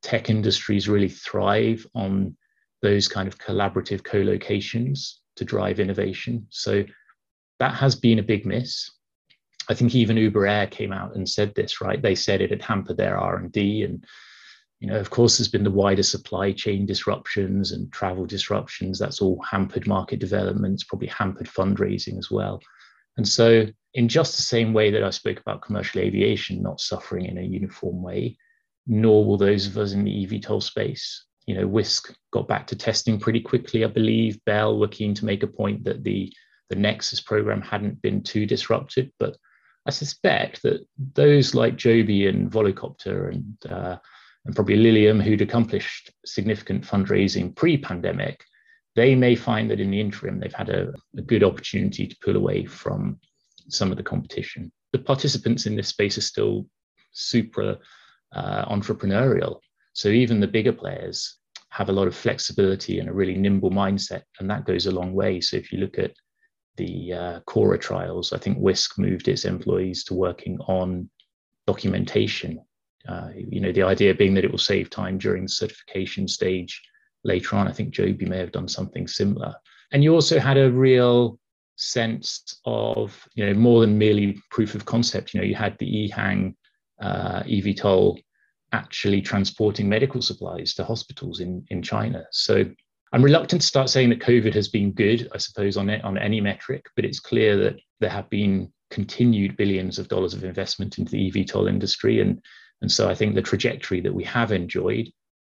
tech 0.02 0.31
industries 0.31 0.88
really 0.88 1.08
thrive 1.08 1.85
on 1.96 2.37
those 2.81 3.08
kind 3.08 3.26
of 3.26 3.38
collaborative 3.38 4.05
co-locations 4.05 5.20
to 5.35 5.44
drive 5.44 5.81
innovation. 5.81 6.46
So 6.50 6.85
that 7.58 7.75
has 7.75 7.96
been 7.96 8.20
a 8.20 8.31
big 8.32 8.46
miss. 8.46 8.88
I 9.69 9.75
think 9.75 9.96
even 9.96 10.16
uber 10.16 10.47
air 10.47 10.68
came 10.68 10.92
out 10.92 11.16
and 11.16 11.28
said 11.28 11.52
this 11.57 11.80
right? 11.80 12.00
They 12.00 12.14
said 12.14 12.40
it 12.40 12.50
had 12.50 12.62
hampered 12.62 12.99
their 12.99 13.18
r&d 13.18 13.83
and 13.83 14.04
you 14.80 14.87
know, 14.87 14.99
of 14.99 15.11
course, 15.11 15.38
there's 15.38 15.49
been 15.49 15.64
the 15.64 15.70
wider 15.70 16.04
supply 16.04 16.52
chain 16.52 16.87
disruptions 16.87 17.73
and 17.73 17.92
travel 17.92 18.26
disruptions. 18.26 18.99
That's 18.99 19.20
all 19.20 19.42
hampered 19.42 19.88
market 19.88 20.20
developments, 20.20 20.85
probably 20.85 21.08
hampered 21.08 21.49
fundraising 21.49 22.16
as 22.16 22.30
well. 22.30 22.61
And 23.16 23.26
so, 23.26 23.66
in 23.94 24.08
just 24.08 24.37
the 24.37 24.42
same 24.42 24.73
way 24.73 24.92
that 24.92 25.02
I 25.02 25.11
spoke 25.11 25.40
about 25.40 25.62
commercial 25.62 26.00
aviation 26.00 26.62
not 26.62 26.80
suffering 26.80 27.26
in 27.26 27.38
a 27.38 27.42
uniform 27.42 28.02
way, 28.02 28.37
nor 28.87 29.25
will 29.25 29.37
those 29.37 29.66
of 29.66 29.76
us 29.76 29.92
in 29.92 30.04
the 30.04 30.26
eVTOL 30.26 30.62
space. 30.62 31.25
You 31.47 31.56
know, 31.56 31.66
Wisk 31.66 32.14
got 32.32 32.47
back 32.47 32.66
to 32.68 32.76
testing 32.76 33.18
pretty 33.18 33.40
quickly, 33.40 33.85
I 33.85 33.88
believe. 33.88 34.44
Bell 34.44 34.78
were 34.78 34.87
keen 34.87 35.14
to 35.14 35.25
make 35.25 35.42
a 35.42 35.49
point 35.49 35.85
that 35.85 36.04
the 36.04 36.32
the 36.70 36.76
Nexus 36.76 37.20
program 37.20 37.62
hadn't 37.62 38.02
been 38.02 38.23
too 38.23 38.44
disrupted, 38.44 39.11
but 39.18 39.37
I 39.87 39.90
suspect 39.90 40.62
that 40.62 40.87
those 41.14 41.54
like 41.54 41.76
Joby 41.76 42.26
and 42.26 42.50
Volocopter 42.50 43.32
and 43.32 43.73
uh, 43.73 43.97
and 44.49 44.57
probably 44.57 44.76
Lilium, 44.76 45.21
who'd 45.21 45.43
accomplished 45.43 46.11
significant 46.25 46.83
fundraising 46.83 47.55
pre 47.55 47.76
pandemic, 47.76 48.43
they 48.97 49.14
may 49.14 49.35
find 49.35 49.71
that 49.71 49.78
in 49.78 49.90
the 49.90 50.00
interim 50.00 50.40
they've 50.40 50.55
had 50.55 50.71
a, 50.71 50.90
a, 51.19 51.21
good 51.21 51.45
opportunity 51.45 52.07
to 52.07 52.17
pull 52.25 52.35
away 52.35 52.64
from 52.64 53.21
some 53.69 53.90
of 53.90 53.99
the 53.99 54.02
competition. 54.02 54.73
The 54.95 55.00
participants 55.00 55.67
in 55.67 55.76
this 55.76 55.88
space 55.88 56.17
are 56.17 56.23
still 56.23 56.67
super 57.12 57.76
uh, 58.35 58.64
entrepreneurial. 58.75 59.59
So 59.93 60.09
even 60.09 60.40
the 60.40 60.49
bigger 60.49 60.73
players 60.73 61.37
have 61.69 61.90
a 61.90 61.93
lot 61.93 62.09
of 62.09 62.17
flexibility 62.17 63.00
and 63.00 63.11
a 63.11 63.12
really 63.12 63.37
nimble 63.37 63.71
mindset, 63.71 64.23
and 64.40 64.49
that 64.49 64.64
goes 64.64 64.87
a 64.87 64.90
long 64.90 65.12
way. 65.12 65.43
So 65.43 65.59
if 65.59 65.71
you 65.73 65.78
look 65.78 65.99
at 65.99 66.14
the 66.78 67.12
uh, 67.12 67.40
Cora 67.40 67.78
trials, 67.78 68.33
I 68.33 68.38
think 68.38 68.57
Wisk 68.59 68.99
moved 68.99 69.28
its 69.28 69.45
employees 69.45 70.05
to 70.05 70.14
working 70.14 70.59
on 70.61 71.11
documentation 71.67 72.62
uh, 73.07 73.28
you 73.35 73.61
know, 73.61 73.73
the 73.73 73.83
idea 73.83 74.14
being 74.14 74.35
that 74.35 74.45
it 74.45 74.50
will 74.50 74.59
save 74.59 74.90
time 74.90 75.19
during 75.19 75.45
the 75.45 75.49
certification 75.49 76.26
stage 76.26 76.83
later 77.25 77.57
on. 77.57 77.69
I 77.69 77.73
think 77.73 77.90
Joby 77.90 78.26
may 78.26 78.38
have 78.38 78.52
done 78.52 78.69
something 78.69 79.07
similar. 79.07 79.55
And 79.93 80.02
you 80.02 80.14
also 80.14 80.38
had 80.38 80.59
a 80.59 80.71
real 80.71 81.38
sense 81.76 82.61
of, 82.64 83.26
you 83.35 83.47
know, 83.47 83.55
more 83.55 83.81
than 83.81 83.97
merely 83.97 84.40
proof 84.50 84.75
of 84.75 84.85
concept. 84.85 85.33
You 85.33 85.40
know, 85.40 85.47
you 85.47 85.55
had 85.55 85.76
the 85.78 86.11
EHang 86.11 86.55
uh, 87.00 87.43
eVTOL 87.45 88.21
actually 88.73 89.23
transporting 89.23 89.88
medical 89.88 90.21
supplies 90.21 90.75
to 90.75 90.85
hospitals 90.85 91.40
in, 91.40 91.64
in 91.71 91.83
China. 91.83 92.25
So 92.33 92.64
I'm 93.12 93.23
reluctant 93.23 93.62
to 93.62 93.67
start 93.67 93.88
saying 93.88 94.11
that 94.11 94.21
COVID 94.21 94.52
has 94.55 94.69
been 94.69 94.93
good, 94.93 95.28
I 95.33 95.38
suppose, 95.38 95.76
on 95.78 95.88
it, 95.88 96.05
on 96.05 96.19
any 96.19 96.40
metric, 96.40 96.85
but 96.95 97.07
it's 97.07 97.21
clear 97.21 97.57
that 97.57 97.76
there 98.00 98.11
have 98.11 98.28
been 98.28 98.71
continued 98.90 99.57
billions 99.57 99.99
of 99.99 100.09
dollars 100.09 100.35
of 100.35 100.45
investment 100.45 100.99
into 100.99 101.12
the 101.12 101.31
eVTOL 101.31 101.69
industry. 101.69 102.21
And, 102.21 102.43
and 102.80 102.90
so 102.90 103.08
I 103.08 103.14
think 103.14 103.35
the 103.35 103.42
trajectory 103.42 104.00
that 104.00 104.14
we 104.14 104.25
have 104.25 104.52
enjoyed 104.52 105.08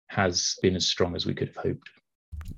has 0.07 0.55
been 0.61 0.75
as 0.75 0.87
strong 0.87 1.15
as 1.15 1.25
we 1.25 1.33
could 1.33 1.47
have 1.47 1.57
hoped. 1.57 1.89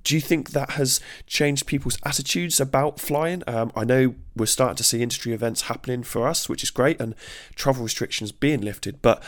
Do 0.04 0.16
you 0.16 0.22
think 0.22 0.52
that 0.52 0.72
has 0.72 1.00
changed 1.28 1.66
people's 1.66 1.98
attitudes 2.04 2.60
about 2.60 3.00
flying? 3.00 3.44
Um, 3.48 3.72
I 3.76 3.86
know 3.86 4.16
we're 4.36 4.46
starting 4.46 4.76
to 4.78 4.84
see 4.84 5.02
industry 5.02 5.34
events 5.34 5.64
happening 5.64 6.04
for 6.04 6.28
us, 6.28 6.50
which 6.50 6.64
is 6.64 6.72
great, 6.72 7.00
and 7.00 7.16
travel 7.56 7.84
restrictions 7.84 8.32
being 8.32 8.62
lifted. 8.62 9.02
But 9.02 9.24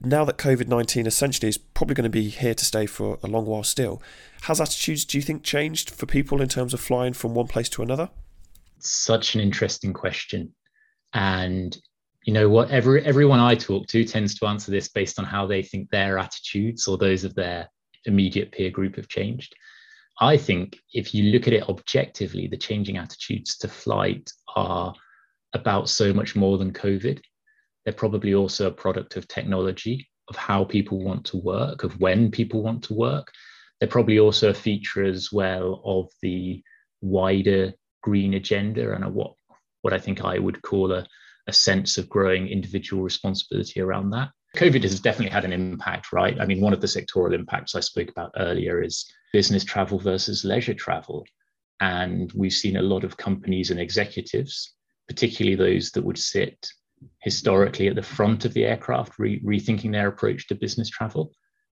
now 0.00 0.24
that 0.24 0.38
COVID 0.38 0.68
19 0.68 1.06
essentially 1.06 1.48
is 1.48 1.58
probably 1.58 1.94
going 1.94 2.04
to 2.04 2.10
be 2.10 2.28
here 2.28 2.54
to 2.54 2.64
stay 2.64 2.86
for 2.86 3.18
a 3.22 3.26
long 3.26 3.46
while 3.46 3.62
still, 3.62 4.02
has 4.42 4.60
attitudes, 4.60 5.04
do 5.04 5.18
you 5.18 5.22
think, 5.22 5.42
changed 5.42 5.90
for 5.90 6.06
people 6.06 6.40
in 6.40 6.48
terms 6.48 6.72
of 6.72 6.80
flying 6.80 7.12
from 7.12 7.34
one 7.34 7.46
place 7.46 7.68
to 7.70 7.82
another? 7.82 8.10
Such 8.78 9.34
an 9.34 9.40
interesting 9.40 9.92
question. 9.92 10.54
And 11.12 11.76
you 12.24 12.32
know 12.32 12.48
what 12.48 12.70
every, 12.70 13.04
everyone 13.04 13.38
i 13.38 13.54
talk 13.54 13.86
to 13.86 14.04
tends 14.04 14.34
to 14.34 14.46
answer 14.46 14.70
this 14.70 14.88
based 14.88 15.18
on 15.18 15.24
how 15.24 15.46
they 15.46 15.62
think 15.62 15.88
their 15.90 16.18
attitudes 16.18 16.88
or 16.88 16.96
those 16.96 17.22
of 17.22 17.34
their 17.34 17.68
immediate 18.06 18.52
peer 18.52 18.70
group 18.70 18.96
have 18.96 19.08
changed. 19.08 19.54
I 20.20 20.36
think 20.36 20.78
if 20.92 21.14
you 21.14 21.32
look 21.32 21.46
at 21.46 21.52
it 21.52 21.68
objectively 21.68 22.46
the 22.46 22.56
changing 22.56 22.96
attitudes 22.96 23.56
to 23.58 23.68
flight 23.68 24.30
are 24.54 24.94
about 25.54 25.88
so 25.88 26.12
much 26.12 26.34
more 26.36 26.58
than 26.58 26.72
covid. 26.72 27.20
They're 27.84 27.94
probably 27.94 28.34
also 28.34 28.68
a 28.68 28.72
product 28.72 29.16
of 29.16 29.28
technology 29.28 30.08
of 30.28 30.36
how 30.36 30.64
people 30.64 31.04
want 31.04 31.26
to 31.26 31.36
work 31.36 31.84
of 31.84 32.00
when 32.00 32.30
people 32.30 32.62
want 32.62 32.82
to 32.84 32.94
work. 32.94 33.30
They're 33.78 33.88
probably 33.88 34.18
also 34.18 34.50
a 34.50 34.54
feature 34.54 35.04
as 35.04 35.30
well 35.30 35.82
of 35.84 36.08
the 36.22 36.62
wider 37.02 37.74
green 38.02 38.34
agenda 38.34 38.94
and 38.94 39.04
a, 39.04 39.08
what 39.08 39.34
what 39.82 39.92
i 39.92 39.98
think 39.98 40.24
i 40.24 40.38
would 40.38 40.62
call 40.62 40.92
a 40.92 41.06
a 41.46 41.52
sense 41.52 41.98
of 41.98 42.08
growing 42.08 42.48
individual 42.48 43.02
responsibility 43.02 43.80
around 43.80 44.10
that. 44.10 44.30
COVID 44.56 44.82
has 44.82 45.00
definitely 45.00 45.32
had 45.32 45.44
an 45.44 45.52
impact, 45.52 46.12
right? 46.12 46.40
I 46.40 46.46
mean, 46.46 46.60
one 46.60 46.72
of 46.72 46.80
the 46.80 46.86
sectoral 46.86 47.34
impacts 47.34 47.74
I 47.74 47.80
spoke 47.80 48.08
about 48.08 48.32
earlier 48.36 48.82
is 48.82 49.04
business 49.32 49.64
travel 49.64 49.98
versus 49.98 50.44
leisure 50.44 50.74
travel. 50.74 51.26
And 51.80 52.32
we've 52.34 52.52
seen 52.52 52.76
a 52.76 52.82
lot 52.82 53.02
of 53.02 53.16
companies 53.16 53.70
and 53.70 53.80
executives, 53.80 54.74
particularly 55.08 55.56
those 55.56 55.90
that 55.90 56.04
would 56.04 56.18
sit 56.18 56.68
historically 57.20 57.88
at 57.88 57.96
the 57.96 58.02
front 58.02 58.44
of 58.44 58.54
the 58.54 58.64
aircraft, 58.64 59.18
re- 59.18 59.40
rethinking 59.40 59.90
their 59.90 60.08
approach 60.08 60.46
to 60.48 60.54
business 60.54 60.88
travel. 60.88 61.32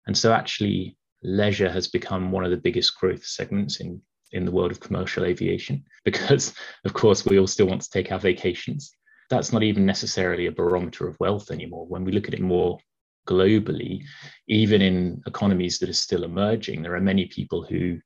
And 0.07 0.17
so, 0.17 0.31
actually, 0.31 0.97
leisure 1.21 1.69
has 1.69 1.87
become 1.87 2.31
one 2.31 2.45
of 2.45 2.51
the 2.51 2.57
biggest 2.57 2.97
growth 2.97 3.25
segments 3.25 3.81
in, 3.81 4.01
in 4.31 4.45
the 4.45 4.51
world 4.51 4.71
of 4.71 4.79
commercial 4.79 5.25
aviation 5.25 5.83
because, 6.05 6.53
of 6.85 6.93
course, 6.93 7.25
we 7.25 7.37
all 7.37 7.45
still 7.45 7.67
want 7.67 7.81
to 7.81 7.89
take 7.89 8.11
our 8.11 8.19
vacations 8.19 8.95
that's 9.29 9.53
not 9.53 9.63
even 9.63 9.85
necessarily 9.85 10.47
a 10.47 10.51
barometer 10.51 11.07
of 11.07 11.19
wealth 11.19 11.51
anymore. 11.51 11.85
When 11.87 12.03
we 12.03 12.11
look 12.11 12.27
at 12.27 12.33
it 12.33 12.41
more 12.41 12.79
globally, 13.27 14.03
even 14.47 14.81
in 14.81 15.21
economies 15.27 15.77
that 15.79 15.89
are 15.89 15.93
still 15.93 16.23
emerging, 16.23 16.81
there 16.81 16.95
are 16.95 17.01
many 17.01 17.25
people 17.25 17.63
who 17.63 17.99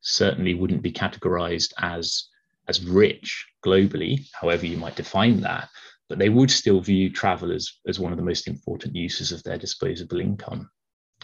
certainly 0.00 0.54
wouldn't 0.54 0.82
be 0.82 0.92
categorized 0.92 1.72
as 1.78 2.28
as 2.68 2.84
rich 2.84 3.46
globally, 3.64 4.28
however 4.32 4.64
you 4.64 4.76
might 4.76 4.94
define 4.94 5.40
that, 5.40 5.68
but 6.08 6.18
they 6.18 6.28
would 6.28 6.50
still 6.50 6.80
view 6.80 7.10
travel 7.10 7.52
as, 7.52 7.70
as 7.86 7.98
one 7.98 8.12
of 8.12 8.18
the 8.18 8.24
most 8.24 8.46
important 8.46 8.94
uses 8.94 9.32
of 9.32 9.42
their 9.42 9.58
disposable 9.58 10.20
income. 10.20 10.70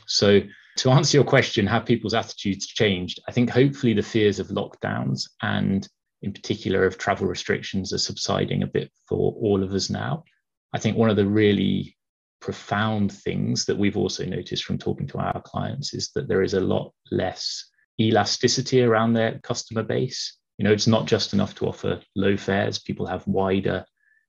So, 0.06 0.40
to 0.78 0.90
answer 0.90 1.16
your 1.16 1.24
question, 1.24 1.66
have 1.66 1.86
people's 1.86 2.14
attitudes 2.14 2.66
changed? 2.66 3.20
I 3.28 3.32
think 3.32 3.48
hopefully 3.48 3.94
the 3.94 4.02
fears 4.02 4.38
of 4.38 4.48
lockdowns 4.48 5.22
and 5.40 5.88
in 6.26 6.32
particular 6.32 6.84
if 6.84 6.98
travel 6.98 7.28
restrictions 7.28 7.92
are 7.92 7.98
subsiding 7.98 8.64
a 8.64 8.66
bit 8.66 8.90
for 9.06 9.32
all 9.40 9.62
of 9.62 9.72
us 9.72 9.88
now. 9.88 10.24
I 10.72 10.78
think 10.78 10.96
one 10.96 11.08
of 11.08 11.14
the 11.14 11.24
really 11.24 11.96
profound 12.40 13.12
things 13.12 13.64
that 13.66 13.78
we've 13.78 13.96
also 13.96 14.24
noticed 14.24 14.64
from 14.64 14.76
talking 14.76 15.06
to 15.06 15.18
our 15.18 15.40
clients 15.42 15.94
is 15.94 16.10
that 16.16 16.26
there 16.26 16.42
is 16.42 16.54
a 16.54 16.60
lot 16.60 16.92
less 17.12 17.64
elasticity 18.00 18.82
around 18.82 19.12
their 19.12 19.38
customer 19.44 19.84
base. 19.84 20.36
You 20.58 20.64
know, 20.64 20.72
it's 20.72 20.88
not 20.88 21.06
just 21.06 21.32
enough 21.32 21.54
to 21.54 21.68
offer 21.68 22.00
low 22.16 22.36
fares, 22.36 22.80
people 22.80 23.06
have 23.06 23.24
wider 23.28 23.84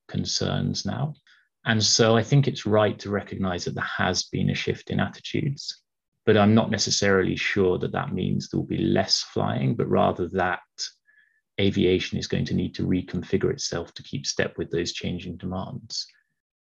concerns 0.08 0.86
now. 0.86 1.16
And 1.66 1.84
so 1.84 2.16
I 2.16 2.22
think 2.22 2.48
it's 2.48 2.68
right 2.68 2.98
to 3.00 3.10
recognize 3.10 3.66
that 3.66 3.74
there 3.74 3.92
has 3.98 4.26
been 4.26 4.52
a 4.52 4.56
shift 4.56 4.92
in 4.92 5.00
attitudes. 5.00 5.82
But 6.28 6.38
I'm 6.38 6.54
not 6.54 6.70
necessarily 6.70 7.36
sure 7.36 7.80
that 7.80 7.94
that 7.94 8.14
means 8.14 8.50
there 8.50 8.60
will 8.60 8.68
be 8.68 8.78
less 8.78 9.24
flying, 9.24 9.76
but 9.76 9.90
rather 9.90 10.28
that 10.30 10.60
aviation 11.60 12.18
is 12.18 12.28
going 12.28 12.46
to 12.46 12.54
need 12.54 12.76
to 12.76 12.88
reconfigure 12.88 13.52
itself 13.52 13.94
to 13.96 14.04
keep 14.04 14.26
step 14.26 14.58
with 14.58 14.70
those 14.72 14.94
changing 14.94 15.38
demands. 15.38 16.08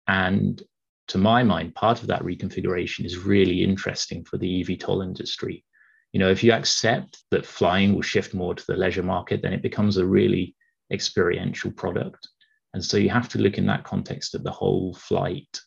And 0.09 0.63
to 1.09 1.19
my 1.19 1.43
mind, 1.43 1.75
part 1.75 2.01
of 2.01 2.09
that 2.09 2.23
reconfiguration 2.23 3.05
is 3.05 3.19
really 3.19 3.63
interesting 3.63 4.25
for 4.25 4.39
the 4.39 4.65
eVTOL 4.65 5.05
industry. 5.05 5.65
You 6.13 6.21
know, 6.21 6.31
if 6.31 6.43
you 6.43 6.53
accept 6.53 7.23
that 7.31 7.47
flying 7.47 7.95
will 7.95 8.03
shift 8.03 8.35
more 8.35 8.55
to 8.55 8.65
the 8.67 8.77
leisure 8.77 9.03
market, 9.03 9.43
then 9.43 9.53
it 9.53 9.63
becomes 9.63 9.97
a 9.97 10.07
really 10.07 10.57
experiential 10.91 11.71
product. 11.71 12.27
And 12.75 12.85
so 12.85 12.97
you 12.97 13.11
have 13.11 13.29
to 13.31 13.39
look 13.39 13.59
in 13.59 13.67
that 13.67 13.85
context 13.85 14.35
at 14.35 14.43
the 14.43 14.51
whole 14.51 14.95
flight 14.95 15.61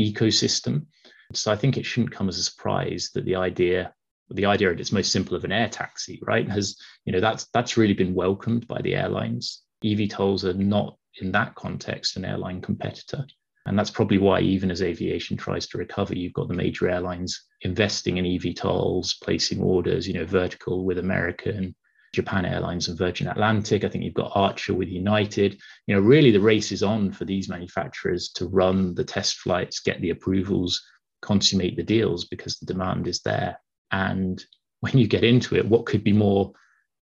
ecosystem. 0.00 0.86
So 1.32 1.50
I 1.50 1.56
think 1.56 1.76
it 1.76 1.86
shouldn't 1.86 2.12
come 2.12 2.28
as 2.28 2.38
a 2.38 2.44
surprise 2.44 3.10
that 3.14 3.24
the 3.24 3.36
idea 3.36 3.94
the 4.30 4.46
idea 4.46 4.72
at 4.72 4.80
its 4.80 4.92
most 4.92 5.12
simple 5.12 5.36
of 5.36 5.44
an 5.44 5.52
air 5.52 5.68
taxi, 5.68 6.18
right, 6.22 6.48
has 6.48 6.76
you 7.04 7.12
know 7.12 7.20
that's 7.20 7.46
that's 7.52 7.76
really 7.76 7.94
been 7.94 8.14
welcomed 8.14 8.66
by 8.66 8.80
the 8.82 8.94
airlines. 8.94 9.62
eVTOLs 9.84 10.44
are 10.44 10.54
not 10.54 10.96
in 11.20 11.32
that 11.32 11.54
context 11.54 12.16
an 12.16 12.24
airline 12.24 12.60
competitor. 12.60 13.24
And 13.66 13.76
that's 13.76 13.90
probably 13.90 14.18
why, 14.18 14.40
even 14.40 14.70
as 14.70 14.80
aviation 14.80 15.36
tries 15.36 15.66
to 15.68 15.78
recover, 15.78 16.14
you've 16.14 16.32
got 16.32 16.46
the 16.46 16.54
major 16.54 16.88
airlines 16.88 17.46
investing 17.62 18.16
in 18.16 18.24
eVTOLs, 18.24 19.20
placing 19.20 19.60
orders, 19.60 20.06
you 20.06 20.14
know, 20.14 20.24
vertical 20.24 20.84
with 20.84 20.98
American, 20.98 21.74
Japan 22.14 22.44
Airlines, 22.44 22.86
and 22.88 22.96
Virgin 22.96 23.26
Atlantic. 23.26 23.82
I 23.82 23.88
think 23.88 24.04
you've 24.04 24.14
got 24.14 24.30
Archer 24.36 24.72
with 24.72 24.88
United. 24.88 25.58
You 25.88 25.96
know, 25.96 26.00
really 26.00 26.30
the 26.30 26.40
race 26.40 26.70
is 26.70 26.84
on 26.84 27.10
for 27.10 27.24
these 27.24 27.48
manufacturers 27.48 28.30
to 28.36 28.46
run 28.46 28.94
the 28.94 29.04
test 29.04 29.38
flights, 29.38 29.80
get 29.80 30.00
the 30.00 30.10
approvals, 30.10 30.80
consummate 31.20 31.76
the 31.76 31.82
deals 31.82 32.26
because 32.26 32.56
the 32.58 32.66
demand 32.66 33.08
is 33.08 33.20
there. 33.22 33.58
And 33.92 34.42
when 34.80 34.98
you 34.98 35.06
get 35.06 35.24
into 35.24 35.56
it, 35.56 35.66
what 35.66 35.86
could 35.86 36.04
be 36.04 36.12
more 36.12 36.52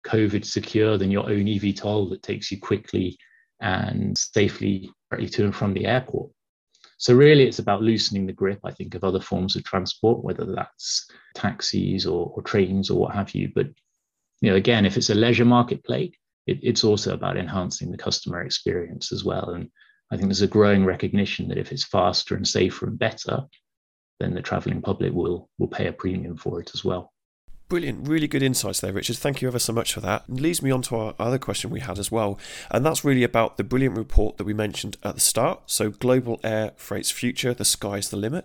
COVID 0.06 0.44
secure 0.44 0.98
than 0.98 1.10
your 1.10 1.24
own 1.24 1.44
eVTOL 1.44 2.10
that 2.10 2.22
takes 2.22 2.50
you 2.50 2.60
quickly 2.60 3.18
and 3.60 4.16
safely 4.16 4.90
to 5.10 5.44
and 5.44 5.54
from 5.54 5.74
the 5.74 5.86
airport? 5.86 6.30
So 6.98 7.14
really, 7.14 7.44
it's 7.44 7.58
about 7.58 7.82
loosening 7.82 8.26
the 8.26 8.32
grip, 8.32 8.60
I 8.64 8.70
think, 8.70 8.94
of 8.94 9.04
other 9.04 9.20
forms 9.20 9.56
of 9.56 9.64
transport, 9.64 10.24
whether 10.24 10.44
that's 10.44 11.06
taxis 11.34 12.06
or, 12.06 12.32
or 12.34 12.42
trains 12.42 12.88
or 12.88 13.00
what 13.00 13.14
have 13.14 13.34
you. 13.34 13.50
But 13.54 13.66
you 14.40 14.50
know, 14.50 14.56
again, 14.56 14.86
if 14.86 14.96
it's 14.96 15.10
a 15.10 15.14
leisure 15.14 15.44
market 15.44 15.84
play, 15.84 16.12
it, 16.46 16.58
it's 16.62 16.84
also 16.84 17.14
about 17.14 17.36
enhancing 17.36 17.90
the 17.90 17.98
customer 17.98 18.42
experience 18.42 19.12
as 19.12 19.24
well. 19.24 19.50
And 19.50 19.70
I 20.10 20.16
think 20.16 20.28
there's 20.28 20.42
a 20.42 20.46
growing 20.46 20.84
recognition 20.84 21.48
that 21.48 21.58
if 21.58 21.72
it's 21.72 21.84
faster 21.84 22.36
and 22.36 22.46
safer 22.46 22.86
and 22.86 22.98
better, 22.98 23.44
then 24.20 24.34
the 24.34 24.42
travelling 24.42 24.80
public 24.80 25.12
will 25.12 25.48
will 25.58 25.68
pay 25.68 25.86
a 25.86 25.92
premium 25.92 26.36
for 26.36 26.60
it 26.60 26.70
as 26.74 26.84
well. 26.84 27.12
Brilliant, 27.68 28.06
really 28.06 28.28
good 28.28 28.42
insights 28.42 28.80
there, 28.80 28.92
Richard. 28.92 29.16
Thank 29.16 29.40
you 29.40 29.48
ever 29.48 29.58
so 29.58 29.72
much 29.72 29.94
for 29.94 30.00
that. 30.00 30.24
It 30.28 30.34
leads 30.34 30.62
me 30.62 30.70
on 30.70 30.82
to 30.82 30.96
our 30.96 31.14
other 31.18 31.38
question 31.38 31.70
we 31.70 31.80
had 31.80 31.98
as 31.98 32.12
well, 32.12 32.38
and 32.70 32.84
that's 32.84 33.04
really 33.04 33.24
about 33.24 33.56
the 33.56 33.64
brilliant 33.64 33.96
report 33.96 34.36
that 34.36 34.44
we 34.44 34.52
mentioned 34.52 34.98
at 35.02 35.14
the 35.14 35.20
start. 35.20 35.62
So, 35.66 35.90
Global 35.90 36.38
Air 36.44 36.72
Freight's 36.76 37.10
Future, 37.10 37.54
the 37.54 37.64
sky's 37.64 38.10
the 38.10 38.18
limit. 38.18 38.44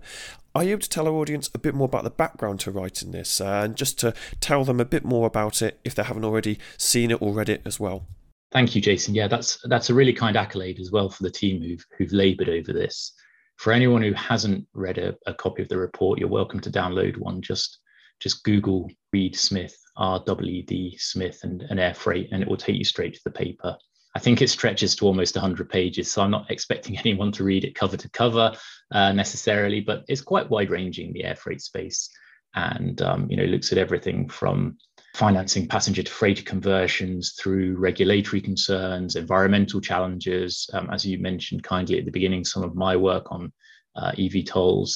Are 0.55 0.63
you 0.63 0.71
able 0.71 0.81
to 0.81 0.89
tell 0.89 1.05
our 1.05 1.13
audience 1.13 1.49
a 1.53 1.59
bit 1.59 1.75
more 1.75 1.85
about 1.85 2.05
the 2.05 2.09
background 2.09 2.61
to 2.61 2.71
writing 2.71 3.11
this, 3.11 3.41
uh, 3.41 3.61
and 3.65 3.75
just 3.75 3.99
to 3.99 4.13
tell 4.39 4.63
them 4.63 4.79
a 4.79 4.85
bit 4.85 5.03
more 5.03 5.27
about 5.27 5.61
it 5.61 5.79
if 5.83 5.93
they 5.93 6.03
haven't 6.03 6.25
already 6.25 6.57
seen 6.77 7.11
it 7.11 7.21
or 7.21 7.33
read 7.33 7.49
it 7.49 7.61
as 7.65 7.77
well? 7.77 8.05
Thank 8.51 8.73
you, 8.73 8.81
Jason. 8.81 9.13
Yeah, 9.13 9.27
that's 9.27 9.59
that's 9.65 9.89
a 9.89 9.93
really 9.93 10.13
kind 10.13 10.37
accolade 10.37 10.79
as 10.79 10.91
well 10.91 11.09
for 11.09 11.23
the 11.23 11.29
team 11.29 11.61
who've 11.61 11.85
who've 11.97 12.13
laboured 12.13 12.49
over 12.49 12.71
this 12.71 13.13
for 13.59 13.73
anyone 13.73 14.01
who 14.01 14.13
hasn't 14.13 14.65
read 14.73 14.97
a, 14.97 15.15
a, 15.27 15.33
copy 15.33 15.61
of 15.61 15.67
the 15.67 15.77
report, 15.77 16.17
you're 16.17 16.29
welcome 16.29 16.61
to 16.61 16.71
download 16.71 17.17
one. 17.17 17.41
Just 17.41 17.79
just 18.21 18.43
Google 18.43 18.89
Reed 19.11 19.35
Smith, 19.35 19.77
R 19.97 20.23
W 20.25 20.63
D 20.63 20.97
Smith, 20.97 21.41
and, 21.43 21.61
and 21.63 21.77
air 21.79 21.93
freight, 21.93 22.29
and 22.31 22.41
it 22.41 22.47
will 22.47 22.57
take 22.57 22.77
you 22.77 22.85
straight 22.85 23.13
to 23.15 23.21
the 23.25 23.31
paper. 23.31 23.77
I 24.15 24.19
think 24.19 24.41
it 24.41 24.49
stretches 24.49 24.95
to 24.95 25.05
almost 25.05 25.35
100 25.35 25.69
pages, 25.69 26.11
so 26.11 26.21
I'm 26.21 26.31
not 26.31 26.49
expecting 26.49 26.97
anyone 26.99 27.33
to 27.33 27.43
read 27.43 27.65
it 27.65 27.75
cover 27.75 27.97
to 27.97 28.09
cover 28.09 28.53
uh, 28.91 29.11
necessarily, 29.11 29.81
but 29.81 30.03
it's 30.07 30.21
quite 30.21 30.49
wide 30.49 30.71
ranging 30.71 31.11
the 31.11 31.25
air 31.25 31.35
freight 31.35 31.61
space, 31.61 32.09
and 32.55 33.01
um, 33.01 33.29
you 33.29 33.35
know 33.35 33.43
looks 33.43 33.73
at 33.73 33.77
everything 33.77 34.29
from 34.29 34.77
financing 35.15 35.67
passenger 35.67 36.03
to 36.03 36.11
freight 36.11 36.45
conversions 36.45 37.33
through 37.33 37.77
regulatory 37.77 38.41
concerns, 38.41 39.15
environmental 39.15 39.81
challenges. 39.81 40.69
Um, 40.73 40.89
as 40.91 41.05
you 41.05 41.17
mentioned 41.19 41.63
kindly 41.63 41.99
at 41.99 42.05
the 42.05 42.11
beginning, 42.11 42.45
some 42.45 42.63
of 42.63 42.75
my 42.75 42.95
work 42.95 43.31
on 43.31 43.51
uh, 43.95 44.11
eVTOLs. 44.11 44.91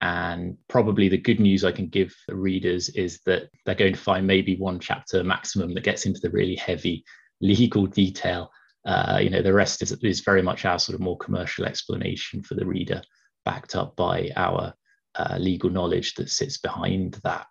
And 0.00 0.56
probably 0.68 1.08
the 1.08 1.16
good 1.16 1.40
news 1.40 1.64
I 1.64 1.72
can 1.72 1.88
give 1.88 2.14
the 2.28 2.36
readers 2.36 2.90
is 2.90 3.20
that 3.26 3.48
they're 3.64 3.74
going 3.74 3.94
to 3.94 3.98
find 3.98 4.26
maybe 4.26 4.56
one 4.56 4.78
chapter 4.78 5.24
maximum 5.24 5.74
that 5.74 5.84
gets 5.84 6.06
into 6.06 6.20
the 6.20 6.30
really 6.30 6.56
heavy 6.56 7.04
legal 7.40 7.86
detail 7.86 8.50
Uh, 8.86 9.18
you 9.20 9.30
know, 9.30 9.42
the 9.42 9.52
rest 9.52 9.82
is, 9.82 9.90
is 10.02 10.20
very 10.20 10.42
much 10.42 10.64
our 10.64 10.78
sort 10.78 10.94
of 10.94 11.00
more 11.00 11.18
commercial 11.18 11.66
explanation 11.66 12.40
for 12.42 12.54
the 12.54 12.64
reader, 12.64 13.02
backed 13.44 13.74
up 13.74 13.96
by 13.96 14.30
our 14.36 14.72
uh, 15.16 15.36
legal 15.40 15.70
knowledge 15.70 16.14
that 16.14 16.30
sits 16.30 16.58
behind 16.58 17.18
that 17.24 17.48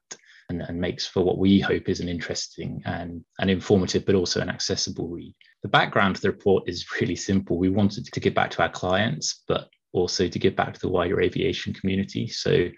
and, 0.50 0.62
and, 0.62 0.80
makes 0.80 1.06
for 1.08 1.24
what 1.24 1.38
we 1.38 1.60
hope 1.60 1.90
is 1.90 2.00
an 2.00 2.10
interesting 2.10 2.82
and 2.86 3.24
an 3.40 3.50
informative, 3.50 4.06
but 4.06 4.16
also 4.16 4.42
an 4.42 4.50
accessible 4.50 5.08
read. 5.08 5.36
The 5.64 5.70
background 5.70 6.16
to 6.16 6.22
the 6.22 6.32
report 6.32 6.64
is 6.68 6.86
really 7.02 7.16
simple. 7.16 7.58
We 7.58 7.70
wanted 7.70 8.06
to 8.06 8.20
give 8.20 8.34
back 8.34 8.52
to 8.52 8.62
our 8.62 8.70
clients, 8.70 9.44
but 9.48 9.70
also 9.94 10.28
to 10.28 10.40
give 10.40 10.56
back 10.56 10.74
to 10.74 10.80
the 10.80 10.90
wider 10.90 11.22
aviation 11.22 11.74
community. 11.74 12.28
So 12.28 12.70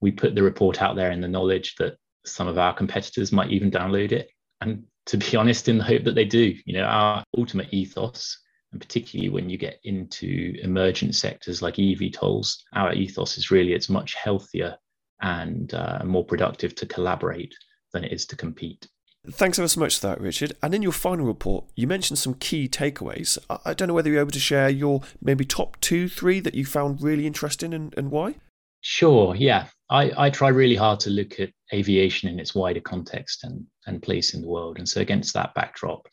we 0.00 0.10
put 0.10 0.34
the 0.34 0.42
report 0.42 0.82
out 0.82 0.96
there 0.96 1.12
in 1.12 1.20
the 1.20 1.28
knowledge 1.28 1.76
that 1.76 1.96
some 2.24 2.48
of 2.48 2.58
our 2.58 2.74
competitors 2.74 3.32
might 3.32 3.50
even 3.50 3.70
download 3.70 4.12
it. 4.12 4.28
And 4.60 4.84
to 5.06 5.16
be 5.16 5.36
honest, 5.36 5.68
in 5.68 5.78
the 5.78 5.84
hope 5.84 6.04
that 6.04 6.14
they 6.14 6.24
do, 6.24 6.54
you 6.64 6.74
know, 6.74 6.84
our 6.84 7.24
ultimate 7.36 7.72
ethos, 7.72 8.38
and 8.72 8.80
particularly 8.80 9.28
when 9.28 9.50
you 9.50 9.58
get 9.58 9.78
into 9.84 10.54
emergent 10.62 11.14
sectors 11.14 11.60
like 11.60 11.74
eVTOLs, 11.76 12.56
our 12.74 12.92
ethos 12.94 13.36
is 13.36 13.50
really 13.50 13.74
it's 13.74 13.90
much 13.90 14.14
healthier 14.14 14.76
and 15.22 15.72
uh, 15.74 16.02
more 16.04 16.24
productive 16.24 16.74
to 16.74 16.86
collaborate 16.86 17.54
than 17.92 18.04
it 18.04 18.12
is 18.12 18.26
to 18.26 18.36
compete. 18.36 18.88
Thanks 19.30 19.58
ever 19.58 19.68
so 19.68 19.78
much 19.78 20.00
for 20.00 20.08
that, 20.08 20.20
Richard. 20.20 20.52
And 20.62 20.74
in 20.74 20.82
your 20.82 20.92
final 20.92 21.24
report, 21.24 21.66
you 21.76 21.86
mentioned 21.86 22.18
some 22.18 22.34
key 22.34 22.68
takeaways. 22.68 23.38
I 23.64 23.72
don't 23.72 23.86
know 23.86 23.94
whether 23.94 24.10
you're 24.10 24.20
able 24.20 24.32
to 24.32 24.40
share 24.40 24.68
your 24.68 25.02
maybe 25.20 25.44
top 25.44 25.80
two, 25.80 26.08
three 26.08 26.40
that 26.40 26.56
you 26.56 26.64
found 26.64 27.00
really 27.00 27.26
interesting 27.26 27.72
and, 27.72 27.94
and 27.96 28.10
why? 28.10 28.34
Sure, 28.80 29.36
yeah. 29.36 29.68
I, 29.90 30.10
I 30.16 30.30
try 30.30 30.48
really 30.48 30.74
hard 30.74 30.98
to 31.00 31.10
look 31.10 31.38
at 31.38 31.50
aviation 31.72 32.28
in 32.28 32.40
its 32.40 32.52
wider 32.52 32.80
context 32.80 33.44
and, 33.44 33.64
and 33.86 34.02
place 34.02 34.34
in 34.34 34.42
the 34.42 34.48
world. 34.48 34.78
And 34.78 34.88
so, 34.88 35.00
against 35.00 35.34
that 35.34 35.54
backdrop, 35.54 36.08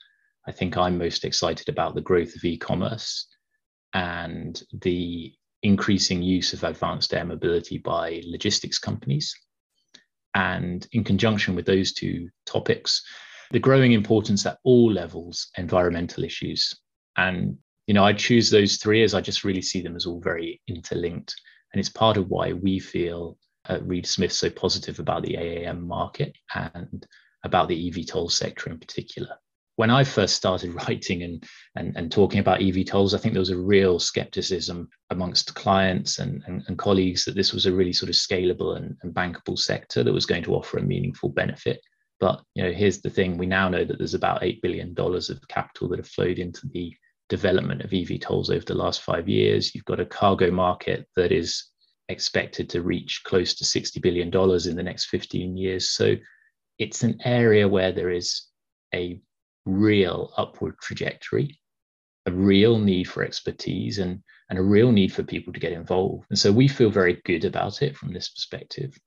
I 0.47 0.51
think 0.51 0.77
I'm 0.77 0.99
most 0.99 1.25
excited 1.25 1.67
about 1.67 1.95
the 1.95 2.01
growth 2.01 2.35
of 2.35 2.43
e 2.43 2.57
commerce 2.57 3.25
and 3.93 4.61
the 4.71 5.33
increasing 5.63 6.21
use 6.21 6.53
of 6.53 6.63
advanced 6.63 7.13
air 7.13 7.25
mobility 7.25 7.77
by 7.77 8.21
logistics 8.25 8.79
companies. 8.79 9.35
And 10.35 10.87
in 10.91 11.03
conjunction 11.03 11.55
with 11.55 11.65
those 11.65 11.93
two 11.93 12.29
topics, 12.45 13.03
the 13.51 13.59
growing 13.59 13.93
importance 13.93 14.45
at 14.45 14.59
all 14.63 14.91
levels, 14.91 15.49
environmental 15.57 16.23
issues. 16.23 16.73
And, 17.17 17.57
you 17.87 17.93
know, 17.93 18.03
I 18.03 18.13
choose 18.13 18.49
those 18.49 18.77
three 18.77 19.03
as 19.03 19.13
I 19.13 19.21
just 19.21 19.43
really 19.43 19.61
see 19.61 19.81
them 19.81 19.95
as 19.95 20.05
all 20.05 20.21
very 20.21 20.61
interlinked. 20.67 21.33
And 21.73 21.79
it's 21.79 21.89
part 21.89 22.17
of 22.17 22.29
why 22.29 22.53
we 22.53 22.79
feel 22.79 23.37
at 23.67 23.85
Reed 23.85 24.05
Smith 24.05 24.31
so 24.31 24.49
positive 24.49 24.99
about 24.99 25.23
the 25.23 25.35
AAM 25.35 25.81
market 25.81 26.35
and 26.53 27.05
about 27.43 27.67
the 27.67 27.91
eVTOL 27.91 28.31
sector 28.31 28.69
in 28.69 28.79
particular. 28.79 29.35
When 29.79 29.89
I 29.89 30.03
first 30.03 30.35
started 30.35 30.73
writing 30.87 31.23
and, 31.23 31.41
and, 31.77 31.95
and 31.95 32.11
talking 32.11 32.41
about 32.41 32.59
eVTOLs, 32.59 33.13
I 33.13 33.17
think 33.17 33.33
there 33.33 33.39
was 33.39 33.49
a 33.49 33.57
real 33.57 33.97
skepticism 33.97 34.89
amongst 35.09 35.55
clients 35.55 36.19
and, 36.19 36.43
and, 36.47 36.65
and 36.67 36.77
colleagues 36.77 37.23
that 37.23 37.35
this 37.35 37.53
was 37.53 37.65
a 37.65 37.71
really 37.71 37.93
sort 37.93 38.09
of 38.09 38.15
scalable 38.15 38.75
and, 38.75 38.97
and 39.03 39.13
bankable 39.13 39.57
sector 39.57 40.03
that 40.03 40.11
was 40.11 40.25
going 40.25 40.43
to 40.43 40.53
offer 40.53 40.79
a 40.79 40.83
meaningful 40.83 41.29
benefit. 41.29 41.79
But 42.19 42.41
you 42.55 42.63
know, 42.63 42.73
here's 42.73 42.99
the 42.99 43.09
thing: 43.09 43.37
we 43.37 43.45
now 43.45 43.69
know 43.69 43.85
that 43.85 43.97
there's 43.97 44.15
about 44.15 44.43
eight 44.43 44.61
billion 44.61 44.93
dollars 44.93 45.29
of 45.29 45.47
capital 45.47 45.87
that 45.87 45.99
have 45.99 46.09
flowed 46.09 46.39
into 46.39 46.67
the 46.73 46.93
development 47.29 47.81
of 47.81 47.91
eVTOLs 47.91 48.49
over 48.49 48.65
the 48.65 48.73
last 48.73 49.01
five 49.01 49.29
years. 49.29 49.73
You've 49.73 49.85
got 49.85 50.01
a 50.01 50.05
cargo 50.05 50.51
market 50.51 51.07
that 51.15 51.31
is 51.31 51.67
expected 52.09 52.69
to 52.71 52.81
reach 52.81 53.21
close 53.23 53.53
to 53.53 53.63
$60 53.63 54.01
billion 54.01 54.27
in 54.27 54.75
the 54.75 54.83
next 54.83 55.05
15 55.05 55.55
years. 55.55 55.91
So 55.91 56.15
it's 56.79 57.03
an 57.03 57.17
area 57.23 57.65
where 57.65 57.93
there 57.93 58.09
is 58.09 58.47
a 58.93 59.21
real 59.65 60.33
upward 60.37 60.75
trajectory, 60.81 61.59
a 62.25 62.31
real 62.31 62.77
need 62.77 63.05
for 63.05 63.23
expertise, 63.23 63.99
and, 63.99 64.21
and 64.49 64.59
a 64.59 64.63
real 64.63 64.91
need 64.91 65.13
for 65.13 65.23
people 65.23 65.53
to 65.53 65.59
get 65.59 65.71
involved. 65.71 66.25
And 66.29 66.39
so 66.39 66.51
we 66.51 66.67
feel 66.67 66.89
very 66.89 67.21
good 67.25 67.45
about 67.45 67.81
it 67.81 67.95
from 67.95 68.13
this 68.13 68.29
perspective. 68.29 68.97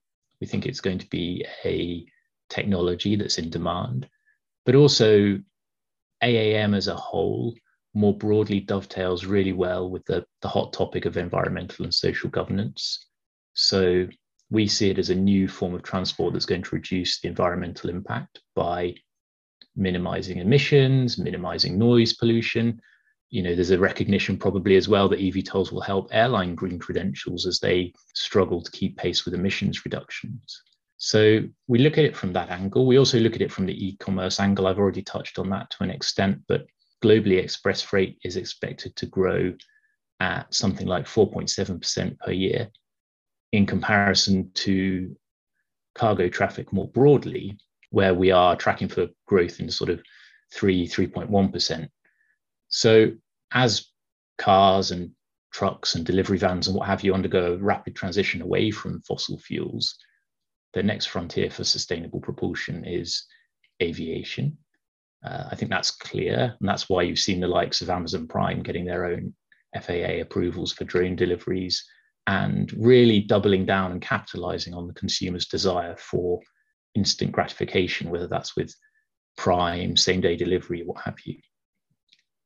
We 0.40 0.46
think 0.46 0.66
it's 0.66 0.81
going 0.81 0.98
to 0.98 1.09
be 1.09 1.44
a 1.64 2.05
technology 2.48 3.16
that's 3.16 3.38
in 3.38 3.50
demand, 3.50 4.09
but 4.66 4.74
also 4.74 5.38
AAM 6.22 6.76
as 6.76 6.88
a 6.88 6.94
whole 6.94 7.55
more 7.94 8.16
broadly 8.16 8.61
dovetails 8.61 9.26
really 9.26 9.53
well 9.53 9.90
with 9.90 10.05
the, 10.07 10.24
the 10.40 10.48
hot 10.48 10.72
topic 10.72 11.05
of 11.05 11.16
environmental 11.16 11.85
and 11.85 11.94
social 11.94 12.31
governance. 12.31 13.07
So 13.55 14.07
we 14.50 14.66
see 14.66 14.90
it 14.90 14.98
as 14.98 15.11
a 15.11 15.14
new 15.14 15.48
form 15.48 15.74
of 15.74 15.83
transport 15.83 16.33
that's 16.33 16.46
going 16.46 16.62
to 16.62 16.74
reduce 16.74 17.20
the 17.20 17.29
environmental 17.29 17.90
impact 17.90 18.40
by 18.55 18.94
minimizing 19.76 20.38
emissions, 20.38 21.18
minimizing 21.18 21.78
noise 21.78 22.12
pollution. 22.12 22.80
You 23.30 23.42
know, 23.42 23.54
there's 23.54 23.70
a 23.70 23.78
recognition 23.78 24.37
probably 24.37 24.76
as 24.76 24.88
well 24.88 25.08
that 25.08 25.20
eVTOLs 25.20 25.72
will 25.72 25.80
help 25.80 26.08
airline 26.12 26.54
green 26.54 26.78
credentials 26.78 27.46
as 27.46 27.58
they 27.58 27.92
struggle 28.14 28.62
to 28.62 28.70
keep 28.70 28.96
pace 28.96 29.24
with 29.24 29.35
emissions 29.35 29.85
reductions. 29.85 30.62
So 30.98 31.40
we 31.66 31.78
look 31.78 31.98
at 31.98 32.04
it 32.04 32.16
from 32.16 32.32
that 32.35 32.50
angle. 32.50 32.87
We 32.87 32.98
also 32.98 33.18
look 33.18 33.35
at 33.35 33.42
it 33.42 33.50
from 33.50 33.66
the 33.66 33.87
e-commerce 33.88 34.38
angle. 34.38 34.66
I've 34.66 34.78
already 34.78 35.02
touched 35.02 35.38
on 35.38 35.50
that 35.50 35.70
to 35.70 35.82
an 35.82 35.90
extent, 35.90 36.40
but 36.46 36.66
globally, 37.02 37.42
express 37.42 37.82
freight 37.82 38.18
is 38.22 38.37
expected 38.37 38.94
to 38.96 39.06
grow 39.06 39.52
at 40.20 40.54
something 40.54 40.87
like 40.87 41.06
4.7% 41.06 42.18
per 42.18 42.30
year 42.30 42.68
in 43.50 43.66
comparison 43.66 44.50
to 44.54 45.16
cargo 45.94 46.28
traffic 46.28 46.72
more 46.72 46.88
broadly, 46.88 47.58
where 47.92 48.14
we 48.14 48.31
are 48.31 48.57
tracking 48.57 48.88
for 48.88 49.09
growth 49.26 49.61
in 49.61 49.70
sort 49.70 49.90
of 49.90 50.02
3, 50.55 50.88
3.1%. 50.88 51.88
So 52.68 53.12
as 53.52 53.87
cars 54.38 54.90
and 54.90 55.11
trucks 55.52 55.94
and 55.94 56.05
delivery 56.05 56.38
vans 56.38 56.66
and 56.66 56.76
what 56.76 56.88
have 56.88 57.05
you 57.05 57.12
undergo 57.12 57.52
a 57.52 57.59
rapid 57.59 57.94
transition 57.94 58.40
away 58.40 58.70
from 58.70 59.02
fossil 59.02 59.38
fuels, 59.38 59.96
the 60.72 60.83
next 60.83 61.07
frontier 61.07 61.50
for 61.50 61.64
sustainable 61.64 62.20
propulsion 62.20 62.85
is 62.87 63.26
aviation. 63.83 64.57
Uh, 65.22 65.44
I 65.50 65.55
think 65.55 65.70
that's 65.70 65.90
clear. 65.90 66.57
And 66.59 66.68
that's 66.68 66.88
why 66.88 67.02
you've 67.02 67.18
seen 67.18 67.40
the 67.40 67.46
likes 67.46 67.83
of 67.83 67.90
Amazon 67.90 68.26
Prime 68.26 68.62
getting 68.62 68.87
their 68.87 69.05
own 69.05 69.35
FAA 69.78 70.22
approvals 70.22 70.72
for 70.72 70.85
drone 70.85 71.14
deliveries 71.14 71.85
and 72.26 72.72
really 72.72 73.20
doubling 73.20 73.66
down 73.66 73.92
and 73.92 74.00
capitalizing 74.00 74.72
on 74.72 74.87
the 74.87 74.94
consumer's 74.94 75.46
desire 75.46 75.96
for 75.96 76.40
instant 76.94 77.33
gratification, 77.33 78.11
whether 78.11 78.26
that's 78.26 78.57
with 78.57 78.74
Prime, 79.37 79.96
same 79.96 80.20
day 80.20 80.37
delivery, 80.37 80.83
what 80.85 81.02
have 81.02 81.16
you. 81.24 81.38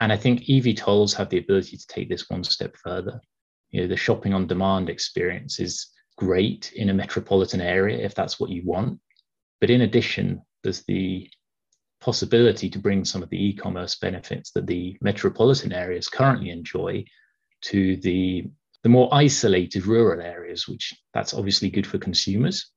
And 0.00 0.12
I 0.12 0.16
think 0.16 0.42
eVTOLs 0.42 1.14
have 1.16 1.30
the 1.30 1.38
ability 1.38 1.76
to 1.76 1.86
take 1.86 2.08
this 2.08 2.28
one 2.28 2.44
step 2.44 2.76
further. 2.76 3.20
You 3.70 3.82
know, 3.82 3.88
the 3.88 3.96
shopping 3.96 4.34
on 4.34 4.46
demand 4.46 4.88
experience 4.88 5.58
is 5.58 5.88
great 6.16 6.72
in 6.74 6.90
a 6.90 6.94
metropolitan 6.94 7.60
area 7.60 8.04
if 8.04 8.14
that's 8.14 8.38
what 8.38 8.50
you 8.50 8.62
want. 8.64 9.00
But 9.60 9.70
in 9.70 9.82
addition, 9.82 10.42
there's 10.62 10.84
the 10.84 11.28
possibility 12.00 12.68
to 12.70 12.78
bring 12.78 13.04
some 13.04 13.22
of 13.22 13.30
the 13.30 13.48
e-commerce 13.48 13.96
benefits 13.96 14.52
that 14.52 14.66
the 14.66 14.96
metropolitan 15.00 15.72
areas 15.72 16.08
currently 16.08 16.50
enjoy 16.50 17.04
to 17.62 17.96
the 17.96 18.44
the 18.82 18.88
more 18.88 19.08
isolated 19.12 19.86
rural 19.86 20.20
areas 20.20 20.68
which 20.68 20.94
that's 21.14 21.34
obviously 21.34 21.70
good 21.70 21.86
for 21.86 21.98
consumers 21.98 22.70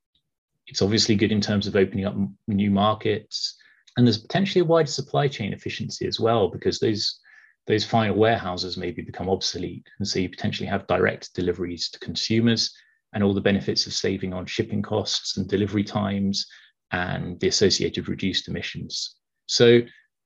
it's 0.69 0.81
obviously 0.81 1.15
good 1.15 1.31
in 1.31 1.41
terms 1.41 1.67
of 1.67 1.75
opening 1.75 2.05
up 2.05 2.15
new 2.47 2.71
markets 2.71 3.55
and 3.97 4.05
there's 4.05 4.17
potentially 4.17 4.61
a 4.61 4.65
wider 4.65 4.89
supply 4.89 5.27
chain 5.27 5.53
efficiency 5.53 6.07
as 6.07 6.19
well 6.19 6.49
because 6.49 6.79
those 6.79 7.19
those 7.67 7.85
final 7.85 8.15
warehouses 8.15 8.77
maybe 8.77 9.01
become 9.01 9.29
obsolete 9.29 9.87
and 9.99 10.07
so 10.07 10.19
you 10.19 10.29
potentially 10.29 10.67
have 10.67 10.87
direct 10.87 11.33
deliveries 11.35 11.89
to 11.89 11.99
consumers 11.99 12.73
and 13.13 13.23
all 13.23 13.33
the 13.33 13.41
benefits 13.41 13.87
of 13.87 13.93
saving 13.93 14.33
on 14.33 14.45
shipping 14.45 14.81
costs 14.81 15.37
and 15.37 15.47
delivery 15.47 15.83
times 15.83 16.45
and 16.91 17.39
the 17.39 17.47
associated 17.47 18.07
reduced 18.07 18.47
emissions. 18.47 19.15
So, 19.47 19.81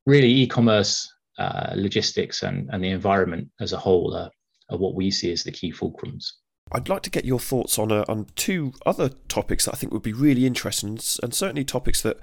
really, 0.06 0.30
e 0.30 0.48
commerce, 0.48 1.10
uh, 1.38 1.74
logistics, 1.76 2.44
and, 2.44 2.70
and 2.72 2.84
the 2.84 2.90
environment 2.90 3.50
as 3.60 3.74
a 3.74 3.78
whole 3.78 4.16
are, 4.16 4.30
are 4.70 4.78
what 4.78 4.96
we 4.96 5.12
see 5.12 5.32
as 5.32 5.44
the 5.44 5.52
key 5.52 5.72
fulcrums. 5.72 6.26
I'd 6.72 6.90
like 6.90 7.04
to 7.04 7.10
get 7.10 7.26
your 7.26 7.40
thoughts 7.40 7.78
on 7.78 7.92
uh, 7.92 8.04
on 8.08 8.28
two 8.36 8.74
other 8.86 9.10
topics 9.28 9.66
that 9.66 9.76
I 9.76 9.78
think 9.78 9.94
would 9.94 10.02
be 10.02 10.14
really 10.14 10.46
interesting, 10.46 11.00
and 11.22 11.34
certainly 11.34 11.64
topics 11.64 12.02
that 12.02 12.18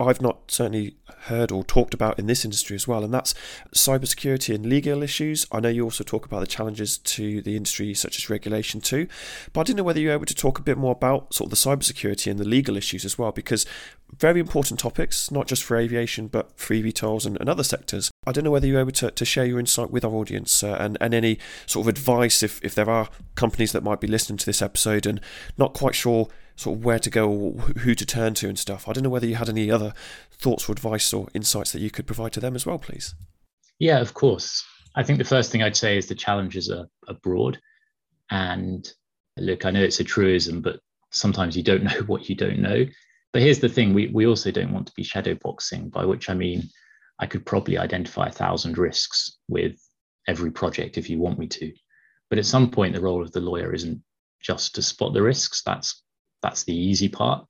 I've 0.00 0.20
not 0.20 0.50
certainly 0.50 0.96
heard 1.26 1.52
or 1.52 1.62
talked 1.62 1.94
about 1.94 2.18
in 2.18 2.26
this 2.26 2.44
industry 2.44 2.74
as 2.74 2.88
well, 2.88 3.04
and 3.04 3.14
that's 3.14 3.34
cybersecurity 3.74 4.54
and 4.54 4.66
legal 4.66 5.02
issues. 5.02 5.46
I 5.52 5.60
know 5.60 5.68
you 5.68 5.84
also 5.84 6.02
talk 6.02 6.26
about 6.26 6.40
the 6.40 6.46
challenges 6.46 6.98
to 6.98 7.42
the 7.42 7.56
industry, 7.56 7.94
such 7.94 8.18
as 8.18 8.28
regulation 8.28 8.80
too, 8.80 9.06
but 9.52 9.60
I 9.60 9.64
didn't 9.64 9.78
know 9.78 9.84
whether 9.84 10.00
you 10.00 10.08
were 10.08 10.14
able 10.14 10.26
to 10.26 10.34
talk 10.34 10.58
a 10.58 10.62
bit 10.62 10.78
more 10.78 10.92
about 10.92 11.32
sort 11.34 11.46
of 11.46 11.50
the 11.50 11.70
cybersecurity 11.70 12.30
and 12.30 12.40
the 12.40 12.48
legal 12.48 12.76
issues 12.76 13.04
as 13.04 13.18
well, 13.18 13.32
because 13.32 13.66
very 14.18 14.40
important 14.40 14.80
topics, 14.80 15.30
not 15.30 15.46
just 15.46 15.62
for 15.62 15.76
aviation, 15.76 16.26
but 16.26 16.58
for 16.58 16.74
eVTOLs 16.74 17.26
and, 17.26 17.38
and 17.38 17.48
other 17.48 17.64
sectors. 17.64 18.10
I 18.24 18.30
don't 18.30 18.44
know 18.44 18.52
whether 18.52 18.68
you're 18.68 18.78
able 18.78 18.92
to, 18.92 19.10
to 19.10 19.24
share 19.24 19.44
your 19.44 19.58
insight 19.58 19.90
with 19.90 20.04
our 20.04 20.12
audience 20.12 20.62
uh, 20.62 20.76
and, 20.78 20.96
and 21.00 21.12
any 21.12 21.38
sort 21.66 21.84
of 21.84 21.88
advice 21.88 22.44
if, 22.44 22.62
if 22.62 22.72
there 22.72 22.88
are 22.88 23.08
companies 23.34 23.72
that 23.72 23.82
might 23.82 24.00
be 24.00 24.06
listening 24.06 24.36
to 24.38 24.46
this 24.46 24.62
episode 24.62 25.06
and 25.06 25.20
not 25.58 25.74
quite 25.74 25.96
sure 25.96 26.28
sort 26.54 26.78
of 26.78 26.84
where 26.84 27.00
to 27.00 27.10
go 27.10 27.28
or 27.28 27.52
who 27.80 27.96
to 27.96 28.06
turn 28.06 28.34
to 28.34 28.48
and 28.48 28.56
stuff. 28.56 28.88
I 28.88 28.92
don't 28.92 29.02
know 29.02 29.10
whether 29.10 29.26
you 29.26 29.34
had 29.34 29.48
any 29.48 29.72
other 29.72 29.92
thoughts 30.30 30.68
or 30.68 30.72
advice 30.72 31.12
or 31.12 31.26
insights 31.34 31.72
that 31.72 31.80
you 31.80 31.90
could 31.90 32.06
provide 32.06 32.32
to 32.34 32.40
them 32.40 32.54
as 32.54 32.64
well, 32.64 32.78
please. 32.78 33.16
Yeah, 33.80 33.98
of 33.98 34.14
course. 34.14 34.64
I 34.94 35.02
think 35.02 35.18
the 35.18 35.24
first 35.24 35.50
thing 35.50 35.64
I'd 35.64 35.76
say 35.76 35.96
is 35.96 36.06
the 36.06 36.14
challenges 36.14 36.70
are, 36.70 36.86
are 37.08 37.16
broad. 37.24 37.58
And 38.30 38.88
look, 39.36 39.66
I 39.66 39.72
know 39.72 39.82
it's 39.82 39.98
a 39.98 40.04
truism, 40.04 40.62
but 40.62 40.78
sometimes 41.10 41.56
you 41.56 41.64
don't 41.64 41.82
know 41.84 42.02
what 42.06 42.28
you 42.28 42.36
don't 42.36 42.60
know. 42.60 42.86
But 43.32 43.42
here's 43.42 43.58
the 43.58 43.68
thing 43.68 43.94
we, 43.94 44.08
we 44.08 44.28
also 44.28 44.52
don't 44.52 44.72
want 44.72 44.86
to 44.86 44.94
be 44.94 45.02
shadowboxing, 45.02 45.90
by 45.90 46.04
which 46.04 46.30
I 46.30 46.34
mean 46.34 46.68
I 47.22 47.26
could 47.26 47.46
probably 47.46 47.78
identify 47.78 48.26
a 48.26 48.32
thousand 48.32 48.78
risks 48.78 49.38
with 49.48 49.78
every 50.26 50.50
project 50.50 50.98
if 50.98 51.08
you 51.08 51.20
want 51.20 51.38
me 51.38 51.46
to. 51.46 51.72
But 52.28 52.40
at 52.40 52.46
some 52.46 52.68
point, 52.68 52.94
the 52.94 53.00
role 53.00 53.22
of 53.22 53.30
the 53.30 53.40
lawyer 53.40 53.72
isn't 53.72 54.02
just 54.40 54.74
to 54.74 54.82
spot 54.82 55.14
the 55.14 55.22
risks. 55.22 55.62
That's 55.62 56.02
that's 56.42 56.64
the 56.64 56.74
easy 56.74 57.08
part. 57.08 57.46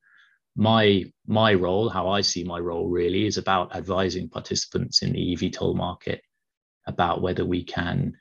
My 0.55 1.07
my 1.27 1.55
role, 1.55 1.89
how 1.89 2.11
I 2.11 2.21
see 2.21 2.45
my 2.45 2.59
role 2.59 2.91
really, 2.91 3.25
is 3.25 3.39
about 3.39 3.75
advising 3.75 4.29
participants 4.29 5.01
in 5.01 5.15
the 5.15 5.35
eVTOL 5.35 5.75
market 5.75 6.21
about 6.87 7.23
whether 7.23 7.47
we 7.47 7.65
can 7.65 8.13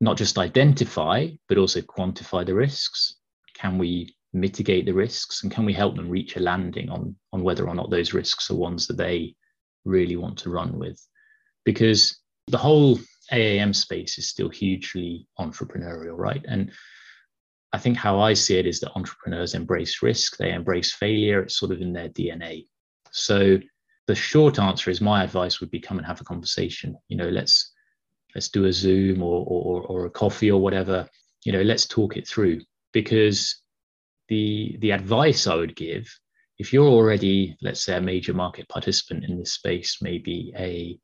not 0.00 0.16
just 0.16 0.38
identify, 0.38 1.28
but 1.48 1.58
also 1.58 1.82
quantify 1.82 2.46
the 2.46 2.54
risks. 2.54 3.16
Can 3.52 3.76
we 3.76 4.16
mitigate 4.32 4.86
the 4.86 4.94
risks 4.94 5.42
and 5.42 5.52
can 5.52 5.66
we 5.66 5.74
help 5.74 5.94
them 5.94 6.08
reach 6.08 6.36
a 6.36 6.40
landing 6.40 6.88
on, 6.88 7.16
on 7.34 7.42
whether 7.42 7.68
or 7.68 7.74
not 7.74 7.90
those 7.90 8.14
risks 8.14 8.50
are 8.50 8.54
ones 8.54 8.86
that 8.86 8.96
they 8.96 9.34
really 9.88 10.16
want 10.16 10.38
to 10.38 10.50
run 10.50 10.78
with? 10.78 11.00
Because 11.64 12.18
the 12.46 12.58
whole 12.58 12.98
AAM 13.32 13.74
space 13.74 14.18
is 14.18 14.28
still 14.28 14.48
hugely 14.48 15.26
entrepreneurial, 15.38 16.16
right? 16.16 16.44
And 16.48 16.72
I 17.72 17.78
think 17.78 17.96
how 17.96 18.20
I 18.20 18.32
see 18.32 18.58
it 18.58 18.66
is 18.66 18.80
that 18.80 18.92
entrepreneurs 18.96 19.54
embrace 19.54 20.02
risk, 20.02 20.36
they 20.36 20.52
embrace 20.52 20.92
failure, 20.92 21.42
it's 21.42 21.58
sort 21.58 21.72
of 21.72 21.80
in 21.80 21.92
their 21.92 22.08
DNA. 22.08 22.66
So 23.10 23.58
the 24.06 24.14
short 24.14 24.58
answer 24.58 24.90
is 24.90 25.00
my 25.00 25.22
advice 25.22 25.60
would 25.60 25.70
be 25.70 25.80
come 25.80 25.98
and 25.98 26.06
have 26.06 26.20
a 26.20 26.24
conversation. 26.24 26.96
You 27.08 27.18
know, 27.18 27.28
let's 27.28 27.72
let's 28.34 28.48
do 28.48 28.64
a 28.64 28.72
Zoom 28.72 29.22
or 29.22 29.44
or, 29.46 29.82
or 29.82 30.06
a 30.06 30.10
coffee 30.10 30.50
or 30.50 30.60
whatever. 30.60 31.06
You 31.44 31.52
know, 31.52 31.62
let's 31.62 31.86
talk 31.86 32.16
it 32.16 32.26
through 32.26 32.62
because 32.92 33.62
the 34.28 34.76
the 34.80 34.92
advice 34.92 35.46
I 35.46 35.56
would 35.56 35.76
give 35.76 36.08
if 36.58 36.72
you're 36.72 36.88
already, 36.88 37.56
let's 37.62 37.82
say, 37.82 37.96
a 37.96 38.00
major 38.00 38.34
market 38.34 38.68
participant 38.68 39.24
in 39.24 39.38
this 39.38 39.52
space, 39.52 39.98
maybe 40.02 40.52
a, 40.56 40.98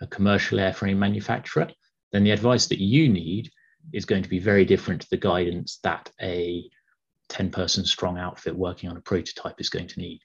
a 0.00 0.06
commercial 0.06 0.58
airframe 0.58 0.96
manufacturer, 0.96 1.68
then 2.12 2.24
the 2.24 2.30
advice 2.30 2.66
that 2.68 2.80
you 2.80 3.08
need 3.08 3.50
is 3.92 4.04
going 4.04 4.22
to 4.22 4.28
be 4.28 4.38
very 4.38 4.64
different 4.64 5.02
to 5.02 5.10
the 5.10 5.16
guidance 5.16 5.78
that 5.82 6.10
a 6.22 6.68
10 7.28 7.50
person 7.50 7.84
strong 7.84 8.18
outfit 8.18 8.54
working 8.54 8.88
on 8.88 8.96
a 8.96 9.00
prototype 9.00 9.60
is 9.60 9.68
going 9.68 9.88
to 9.88 10.00
need. 10.00 10.20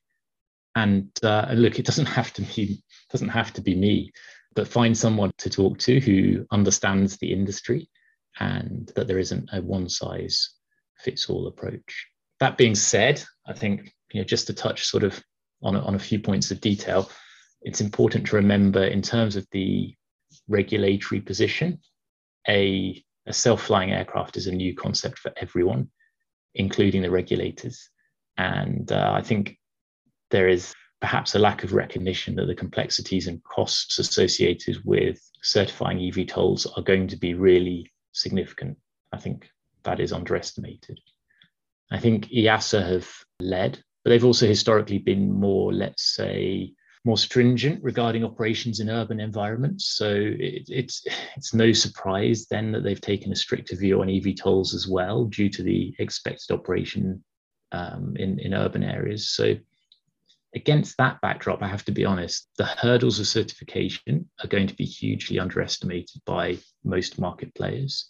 And 0.76 1.10
uh, 1.24 1.48
look 1.54 1.80
it 1.80 1.86
doesn't 1.86 2.06
have 2.06 2.32
to 2.34 2.42
be 2.44 2.84
doesn't 3.10 3.30
have 3.30 3.52
to 3.54 3.62
be 3.62 3.76
me 3.76 4.12
but 4.56 4.68
find 4.68 4.98
someone 4.98 5.32
to 5.38 5.50
talk 5.50 5.78
to 5.80 6.00
who 6.00 6.46
understands 6.52 7.18
the 7.18 7.32
industry 7.32 7.90
and 8.40 8.92
that 8.96 9.08
there 9.08 9.20
isn't 9.20 9.50
a 9.52 9.62
one 9.62 9.90
size 9.90 10.52
fits 10.98 11.30
all 11.30 11.48
approach. 11.48 12.08
That 12.40 12.58
being 12.58 12.76
said 12.76 13.24
i 13.48 13.54
think 13.54 13.94
you 14.12 14.20
know 14.20 14.26
just 14.26 14.48
to 14.48 14.54
touch 14.54 14.86
sort 14.86 15.04
of 15.04 15.22
on 15.62 15.76
a, 15.76 15.82
on 15.82 15.96
a 15.96 16.00
few 16.00 16.20
points 16.20 16.52
of 16.52 16.62
detail 16.62 17.10
it's 17.62 17.82
important 17.82 18.28
to 18.28 18.36
remember 18.36 18.84
in 18.84 19.02
terms 19.02 19.36
of 19.36 19.46
the 19.52 19.94
regulatory 20.48 21.22
position 21.22 21.80
a, 22.48 23.04
a 23.28 23.34
self-flying 23.34 23.92
aircraft 23.92 24.38
is 24.38 24.48
a 24.48 24.52
new 24.52 24.76
concept 24.76 25.20
for 25.20 25.32
everyone 25.38 25.90
including 26.56 27.02
the 27.02 27.12
regulators 27.12 27.90
and 28.38 28.92
uh, 28.92 29.12
i 29.14 29.22
think 29.22 29.58
there 30.32 30.48
is 30.48 30.74
perhaps 31.02 31.36
a 31.36 31.40
lack 31.40 31.64
of 31.64 31.74
recognition 31.74 32.36
that 32.36 32.46
the 32.46 32.56
complexities 32.56 33.28
and 33.28 33.44
costs 33.44 34.00
associated 34.00 34.78
with 34.84 35.20
certifying 35.42 35.98
eVTOLs 35.98 36.68
are 36.78 36.84
going 36.84 37.08
to 37.08 37.16
be 37.16 37.34
really 37.34 37.92
significant. 38.12 38.78
I 39.14 39.18
think 39.18 39.50
that 39.84 40.00
is 40.00 40.12
underestimated. 40.12 41.00
I 41.92 42.00
think 42.00 42.28
EASA 42.30 42.86
have 42.88 43.10
led, 43.40 43.82
but 44.04 44.10
they've 44.10 44.26
also 44.26 44.48
historically 44.48 44.98
been 45.00 45.32
more, 45.32 45.74
let's 45.74 46.16
say, 46.16 46.74
more 47.06 47.18
stringent 47.18 47.82
regarding 47.84 48.26
operations 48.26 48.80
in 48.80 48.90
urban 48.90 49.20
environments. 49.20 49.96
So 49.96 50.10
it, 50.10 50.64
it's 50.68 51.06
it's 51.36 51.54
no 51.54 51.72
surprise 51.72 52.46
then 52.50 52.72
that 52.74 52.84
they've 52.84 53.00
taken 53.00 53.32
a 53.32 53.36
stricter 53.36 53.76
view 53.76 54.02
on 54.02 54.08
eVTOLs 54.08 54.74
as 54.74 54.88
well, 54.88 55.26
due 55.26 55.50
to 55.50 55.64
the 55.64 55.94
expected 56.00 56.54
operation 56.54 57.24
um, 57.72 58.16
in 58.18 58.40
in 58.40 58.54
urban 58.54 58.84
areas. 58.84 59.30
So 59.30 59.56
against 60.56 60.98
that 60.98 61.22
backdrop, 61.22 61.62
I 61.62 61.68
have 61.68 61.86
to 61.86 61.92
be 61.92 62.06
honest, 62.06 62.48
the 62.58 62.66
hurdles 62.66 63.20
of 63.20 63.28
certification 63.28 64.30
are 64.44 64.48
going 64.48 64.68
to 64.68 64.76
be 64.76 64.86
hugely 64.86 65.40
underestimated 65.40 66.22
by 66.26 66.58
most 66.84 67.20
market 67.20 67.54
players. 67.56 68.10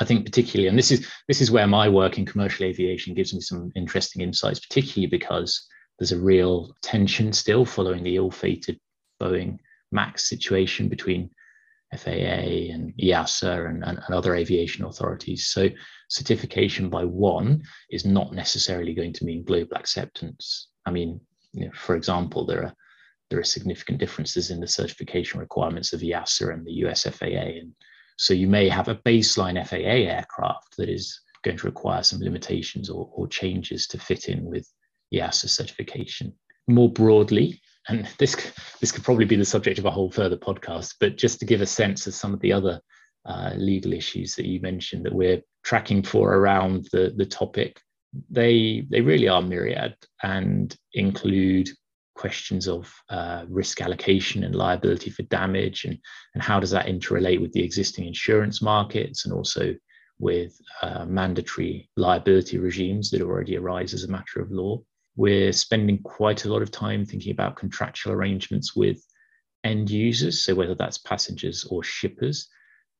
I 0.00 0.04
think 0.04 0.24
particularly, 0.24 0.68
and 0.68 0.78
this 0.78 0.90
is 0.90 1.06
this 1.28 1.40
is 1.40 1.50
where 1.50 1.66
my 1.66 1.88
work 1.88 2.18
in 2.18 2.26
commercial 2.26 2.64
aviation 2.64 3.14
gives 3.14 3.34
me 3.34 3.40
some 3.40 3.70
interesting 3.76 4.22
insights, 4.22 4.60
particularly 4.60 5.06
because 5.06 5.66
there's 5.98 6.12
a 6.12 6.18
real 6.18 6.74
tension 6.82 7.32
still 7.32 7.66
following 7.66 8.02
the 8.02 8.16
ill-fated 8.16 8.78
Boeing 9.20 9.58
Max 9.92 10.28
situation 10.28 10.88
between 10.88 11.30
FAA 11.94 12.70
and 12.72 12.94
EASA 12.96 13.68
and, 13.68 13.84
and, 13.84 13.98
and, 13.98 14.14
other 14.14 14.36
aviation 14.36 14.84
authorities. 14.84 15.48
So 15.48 15.68
certification 16.08 16.88
by 16.88 17.04
one 17.04 17.62
is 17.90 18.06
not 18.06 18.32
necessarily 18.32 18.94
going 18.94 19.12
to 19.14 19.24
mean 19.24 19.44
global 19.44 19.76
acceptance. 19.76 20.68
I 20.86 20.92
mean, 20.92 21.20
you 21.52 21.66
know, 21.66 21.72
for 21.74 21.96
example, 21.96 22.46
there 22.46 22.64
are 22.64 22.74
there 23.28 23.38
are 23.38 23.44
significant 23.44 23.98
differences 23.98 24.50
in 24.50 24.60
the 24.60 24.66
certification 24.66 25.38
requirements 25.38 25.92
of 25.92 26.00
EASA 26.00 26.52
and 26.52 26.66
the 26.66 26.84
US 26.84 27.04
FAA. 27.04 27.26
And 27.26 27.72
so 28.20 28.34
you 28.34 28.48
may 28.48 28.68
have 28.68 28.88
a 28.88 28.96
baseline 28.96 29.56
FAA 29.66 30.10
aircraft 30.12 30.76
that 30.76 30.90
is 30.90 31.18
going 31.42 31.56
to 31.56 31.66
require 31.66 32.02
some 32.02 32.20
limitations 32.20 32.90
or, 32.90 33.10
or 33.14 33.26
changes 33.26 33.86
to 33.86 33.98
fit 33.98 34.28
in 34.28 34.44
with 34.44 34.70
EASA 35.14 35.48
certification. 35.48 36.30
More 36.68 36.92
broadly, 36.92 37.62
and 37.88 38.06
this, 38.18 38.36
this 38.78 38.92
could 38.92 39.04
probably 39.04 39.24
be 39.24 39.36
the 39.36 39.44
subject 39.46 39.78
of 39.78 39.86
a 39.86 39.90
whole 39.90 40.10
further 40.10 40.36
podcast, 40.36 40.96
but 41.00 41.16
just 41.16 41.40
to 41.40 41.46
give 41.46 41.62
a 41.62 41.66
sense 41.66 42.06
of 42.06 42.12
some 42.12 42.34
of 42.34 42.40
the 42.40 42.52
other 42.52 42.78
uh, 43.24 43.52
legal 43.56 43.94
issues 43.94 44.34
that 44.34 44.46
you 44.46 44.60
mentioned 44.60 45.06
that 45.06 45.14
we're 45.14 45.40
tracking 45.64 46.02
for 46.02 46.34
around 46.34 46.88
the, 46.92 47.14
the 47.16 47.24
topic, 47.24 47.80
they 48.28 48.86
they 48.90 49.00
really 49.00 49.28
are 49.28 49.40
myriad 49.40 49.96
and 50.22 50.76
include 50.92 51.70
questions 52.14 52.68
of 52.68 52.92
uh, 53.08 53.44
risk 53.48 53.80
allocation 53.80 54.44
and 54.44 54.54
liability 54.54 55.10
for 55.10 55.22
damage 55.24 55.84
and, 55.84 55.98
and 56.34 56.42
how 56.42 56.60
does 56.60 56.70
that 56.70 56.86
interrelate 56.86 57.40
with 57.40 57.52
the 57.52 57.62
existing 57.62 58.06
insurance 58.06 58.60
markets 58.60 59.24
and 59.24 59.34
also 59.34 59.74
with 60.18 60.60
uh, 60.82 61.04
mandatory 61.06 61.88
liability 61.96 62.58
regimes 62.58 63.10
that 63.10 63.22
already 63.22 63.56
arise 63.56 63.94
as 63.94 64.04
a 64.04 64.10
matter 64.10 64.40
of 64.40 64.50
law. 64.50 64.78
We're 65.16 65.52
spending 65.52 65.98
quite 66.02 66.44
a 66.44 66.52
lot 66.52 66.62
of 66.62 66.70
time 66.70 67.04
thinking 67.04 67.32
about 67.32 67.56
contractual 67.56 68.12
arrangements 68.12 68.76
with 68.76 69.02
end 69.64 69.90
users, 69.90 70.44
so 70.44 70.54
whether 70.54 70.74
that's 70.74 70.98
passengers 70.98 71.64
or 71.64 71.82
shippers, 71.82 72.48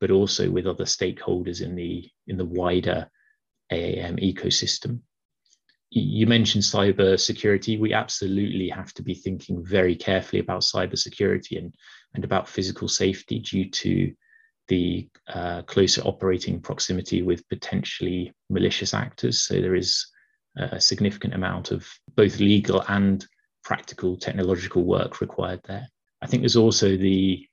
but 0.01 0.11
also 0.11 0.51
with 0.51 0.66
other 0.66 0.85
stakeholders 0.85 1.62
in 1.62 1.75
the 1.75 2.09
in 2.27 2.37
the 2.37 2.44
wider 2.44 3.09
AAM 3.70 4.18
ecosystem. 4.18 5.01
You 5.90 6.26
mentioned 6.26 6.62
cyber 6.62 7.18
security. 7.18 7.76
We 7.76 7.92
absolutely 7.92 8.68
have 8.68 8.94
to 8.94 9.03
be 9.03 9.14
thinking 9.14 9.64
very 9.64 9.96
carefully 9.96 10.40
about 10.40 10.62
cyber 10.62 10.96
security 10.96 11.57
and, 11.57 11.74
and 12.14 12.24
about 12.24 12.48
physical 12.48 12.87
safety 12.87 13.40
due 13.40 13.68
to 13.70 14.12
the 14.68 15.09
uh, 15.26 15.62
closer 15.62 16.00
operating 16.03 16.61
proximity 16.61 17.22
with 17.22 17.48
potentially 17.48 18.33
malicious 18.48 18.94
actors. 18.94 19.42
So 19.42 19.61
there 19.61 19.74
is 19.74 20.07
a 20.57 20.81
significant 20.81 21.35
amount 21.35 21.72
of 21.72 21.88
both 22.14 22.38
legal 22.38 22.85
and 22.88 23.26
practical 23.64 24.16
technological 24.16 24.85
work 24.85 25.20
required 25.20 25.61
there. 25.64 25.88
I 26.22 26.26
think 26.26 26.42
there's 26.42 26.57
also 26.57 26.96
the 26.96 27.46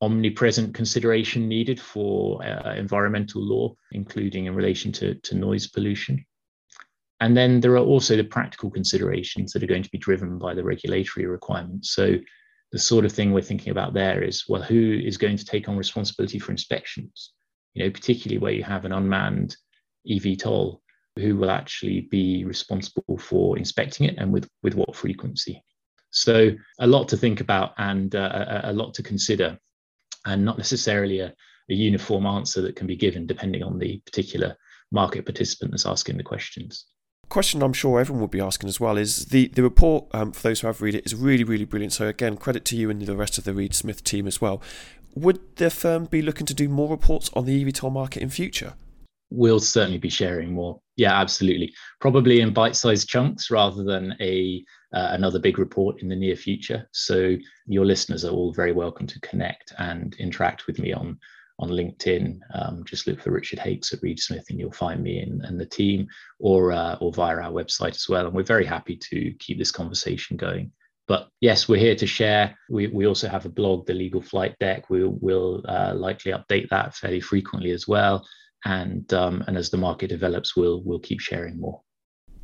omnipresent 0.00 0.74
consideration 0.74 1.48
needed 1.48 1.80
for 1.80 2.44
uh, 2.44 2.74
environmental 2.74 3.42
law, 3.42 3.74
including 3.92 4.46
in 4.46 4.54
relation 4.54 4.92
to, 4.92 5.14
to 5.14 5.34
noise 5.36 5.66
pollution. 5.68 6.24
And 7.20 7.36
then 7.36 7.60
there 7.60 7.72
are 7.72 7.78
also 7.78 8.16
the 8.16 8.24
practical 8.24 8.70
considerations 8.70 9.52
that 9.52 9.62
are 9.62 9.68
going 9.68 9.82
to 9.82 9.90
be 9.90 9.98
driven 9.98 10.38
by 10.38 10.54
the 10.54 10.64
regulatory 10.64 11.26
requirements. 11.26 11.94
So 11.94 12.16
the 12.72 12.78
sort 12.78 13.04
of 13.04 13.12
thing 13.12 13.32
we're 13.32 13.40
thinking 13.40 13.70
about 13.70 13.94
there 13.94 14.22
is, 14.22 14.44
well, 14.48 14.62
who 14.62 15.00
is 15.04 15.16
going 15.16 15.36
to 15.36 15.44
take 15.44 15.68
on 15.68 15.76
responsibility 15.76 16.38
for 16.38 16.50
inspections? 16.50 17.32
You 17.74 17.84
know, 17.84 17.90
particularly 17.90 18.38
where 18.38 18.52
you 18.52 18.64
have 18.64 18.84
an 18.84 18.92
unmanned 18.92 19.56
eVTOL, 20.10 20.80
who 21.16 21.36
will 21.36 21.50
actually 21.50 22.00
be 22.10 22.44
responsible 22.44 23.18
for 23.18 23.56
inspecting 23.56 24.08
it 24.08 24.16
and 24.18 24.32
with, 24.32 24.48
with 24.64 24.74
what 24.74 24.96
frequency? 24.96 25.62
So 26.10 26.50
a 26.80 26.86
lot 26.86 27.08
to 27.08 27.16
think 27.16 27.40
about 27.40 27.74
and 27.78 28.14
uh, 28.14 28.60
a, 28.64 28.70
a 28.70 28.72
lot 28.72 28.94
to 28.94 29.02
consider 29.02 29.58
and 30.26 30.44
not 30.44 30.58
necessarily 30.58 31.20
a, 31.20 31.32
a 31.70 31.74
uniform 31.74 32.26
answer 32.26 32.60
that 32.62 32.76
can 32.76 32.88
be 32.88 32.96
given 32.96 33.26
depending 33.26 33.62
on 33.62 33.78
the 33.78 33.98
particular 34.04 34.56
market 34.90 35.24
participant 35.24 35.70
that's 35.70 35.86
asking 35.86 36.16
the 36.16 36.22
questions 36.22 36.86
question 37.34 37.64
I'm 37.64 37.72
sure 37.72 37.98
everyone 37.98 38.20
will 38.20 38.28
be 38.28 38.40
asking 38.40 38.68
as 38.68 38.78
well 38.78 38.96
is 38.96 39.26
the 39.26 39.48
the 39.48 39.62
report 39.64 40.06
um, 40.12 40.30
for 40.30 40.40
those 40.40 40.60
who 40.60 40.68
have 40.68 40.80
read 40.80 40.94
it 40.94 41.04
is 41.04 41.16
really 41.16 41.42
really 41.42 41.64
brilliant. 41.64 41.92
So 41.92 42.06
again, 42.06 42.36
credit 42.36 42.64
to 42.66 42.76
you 42.76 42.90
and 42.90 43.02
the 43.02 43.16
rest 43.16 43.38
of 43.38 43.44
the 43.44 43.52
Reed 43.52 43.74
Smith 43.74 44.04
team 44.04 44.28
as 44.28 44.40
well. 44.40 44.62
would 45.16 45.40
the 45.56 45.68
firm 45.68 46.04
be 46.04 46.22
looking 46.22 46.46
to 46.46 46.54
do 46.54 46.68
more 46.68 46.88
reports 46.88 47.30
on 47.34 47.44
the 47.44 47.64
eVTOL 47.64 47.90
market 47.90 48.22
in 48.22 48.30
future? 48.30 48.74
We'll 49.30 49.58
certainly 49.58 49.98
be 49.98 50.10
sharing 50.10 50.52
more. 50.52 50.80
Yeah, 50.94 51.20
absolutely. 51.20 51.72
Probably 52.00 52.40
in 52.40 52.52
bite-sized 52.52 53.08
chunks 53.08 53.50
rather 53.50 53.82
than 53.82 54.14
a 54.20 54.64
uh, 54.92 55.08
another 55.10 55.40
big 55.40 55.58
report 55.58 56.00
in 56.02 56.08
the 56.08 56.14
near 56.14 56.36
future. 56.36 56.88
So 56.92 57.34
your 57.66 57.84
listeners 57.84 58.24
are 58.24 58.30
all 58.30 58.52
very 58.52 58.70
welcome 58.70 59.08
to 59.08 59.20
connect 59.22 59.72
and 59.78 60.14
interact 60.20 60.68
with 60.68 60.78
me 60.78 60.92
on 60.92 61.18
on 61.58 61.70
LinkedIn. 61.70 62.38
Um, 62.54 62.84
just 62.84 63.06
look 63.06 63.20
for 63.20 63.30
Richard 63.30 63.58
Hakes 63.58 63.92
at 63.92 64.02
Reed 64.02 64.18
Smith, 64.18 64.44
and 64.50 64.58
you'll 64.58 64.72
find 64.72 65.02
me 65.02 65.20
and, 65.20 65.42
and 65.44 65.60
the 65.60 65.66
team, 65.66 66.06
or 66.38 66.72
uh, 66.72 66.96
or 67.00 67.12
via 67.12 67.36
our 67.36 67.52
website 67.52 67.94
as 67.94 68.08
well. 68.08 68.26
And 68.26 68.34
we're 68.34 68.42
very 68.42 68.66
happy 68.66 68.96
to 68.96 69.32
keep 69.38 69.58
this 69.58 69.70
conversation 69.70 70.36
going. 70.36 70.72
But 71.06 71.28
yes, 71.40 71.68
we're 71.68 71.80
here 71.80 71.96
to 71.96 72.06
share. 72.06 72.56
We, 72.70 72.86
we 72.86 73.06
also 73.06 73.28
have 73.28 73.44
a 73.44 73.50
blog, 73.50 73.86
the 73.86 73.92
Legal 73.92 74.22
Flight 74.22 74.56
Deck. 74.58 74.88
We 74.88 75.04
will 75.04 75.62
uh, 75.68 75.92
likely 75.94 76.32
update 76.32 76.70
that 76.70 76.94
fairly 76.94 77.20
frequently 77.20 77.72
as 77.72 77.86
well. 77.86 78.26
And 78.64 79.12
um, 79.12 79.44
and 79.46 79.56
as 79.58 79.70
the 79.70 79.76
market 79.76 80.08
develops, 80.08 80.56
we'll 80.56 80.82
we'll 80.84 81.00
keep 81.00 81.20
sharing 81.20 81.60
more. 81.60 81.82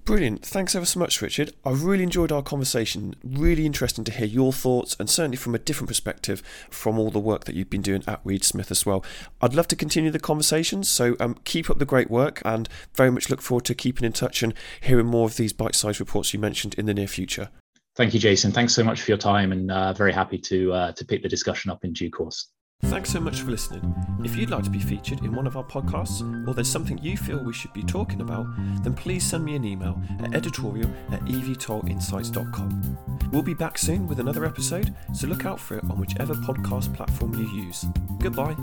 Brilliant. 0.04 0.44
Thanks 0.44 0.74
ever 0.74 0.86
so 0.86 0.98
much, 0.98 1.20
Richard. 1.20 1.52
I 1.64 1.70
really 1.70 2.02
enjoyed 2.02 2.32
our 2.32 2.42
conversation. 2.42 3.14
Really 3.22 3.66
interesting 3.66 4.04
to 4.04 4.12
hear 4.12 4.26
your 4.26 4.52
thoughts 4.52 4.96
and 4.98 5.08
certainly 5.08 5.36
from 5.36 5.54
a 5.54 5.58
different 5.58 5.88
perspective 5.88 6.42
from 6.70 6.98
all 6.98 7.10
the 7.10 7.18
work 7.18 7.44
that 7.44 7.54
you've 7.54 7.70
been 7.70 7.82
doing 7.82 8.02
at 8.06 8.20
Reed 8.24 8.42
Smith 8.42 8.70
as 8.70 8.84
well. 8.86 9.04
I'd 9.40 9.54
love 9.54 9.68
to 9.68 9.76
continue 9.76 10.10
the 10.10 10.18
conversation, 10.18 10.84
so 10.84 11.16
um, 11.20 11.36
keep 11.44 11.70
up 11.70 11.78
the 11.78 11.84
great 11.84 12.10
work 12.10 12.42
and 12.44 12.68
very 12.94 13.10
much 13.10 13.30
look 13.30 13.42
forward 13.42 13.64
to 13.66 13.74
keeping 13.74 14.04
in 14.04 14.12
touch 14.12 14.42
and 14.42 14.54
hearing 14.80 15.06
more 15.06 15.26
of 15.26 15.36
these 15.36 15.52
bite 15.52 15.74
sized 15.74 16.00
reports 16.00 16.32
you 16.32 16.40
mentioned 16.40 16.74
in 16.74 16.86
the 16.86 16.94
near 16.94 17.06
future. 17.06 17.50
Thank 17.96 18.14
you, 18.14 18.20
Jason. 18.20 18.52
Thanks 18.52 18.74
so 18.74 18.82
much 18.82 19.02
for 19.02 19.10
your 19.10 19.18
time 19.18 19.52
and 19.52 19.70
uh, 19.70 19.92
very 19.92 20.12
happy 20.12 20.38
to, 20.38 20.72
uh, 20.72 20.92
to 20.92 21.04
pick 21.04 21.22
the 21.22 21.28
discussion 21.28 21.70
up 21.70 21.84
in 21.84 21.92
due 21.92 22.10
course. 22.10 22.48
Thanks 22.84 23.10
so 23.10 23.20
much 23.20 23.42
for 23.42 23.50
listening. 23.50 23.94
If 24.24 24.36
you'd 24.36 24.50
like 24.50 24.64
to 24.64 24.70
be 24.70 24.80
featured 24.80 25.24
in 25.24 25.34
one 25.34 25.46
of 25.46 25.56
our 25.56 25.62
podcasts, 25.62 26.22
or 26.48 26.54
there's 26.54 26.68
something 26.68 26.98
you 26.98 27.16
feel 27.16 27.38
we 27.38 27.52
should 27.52 27.72
be 27.72 27.82
talking 27.82 28.20
about, 28.20 28.46
then 28.82 28.94
please 28.94 29.22
send 29.24 29.44
me 29.44 29.54
an 29.54 29.64
email 29.64 30.00
at 30.20 30.34
editorial 30.34 30.90
at 31.12 31.20
evtolinsights.com. 31.26 32.98
We'll 33.32 33.42
be 33.42 33.54
back 33.54 33.78
soon 33.78 34.08
with 34.08 34.18
another 34.18 34.44
episode, 34.44 34.94
so 35.14 35.28
look 35.28 35.46
out 35.46 35.60
for 35.60 35.76
it 35.76 35.84
on 35.84 36.00
whichever 36.00 36.34
podcast 36.34 36.92
platform 36.94 37.34
you 37.34 37.48
use. 37.64 37.84
Goodbye. 38.18 38.56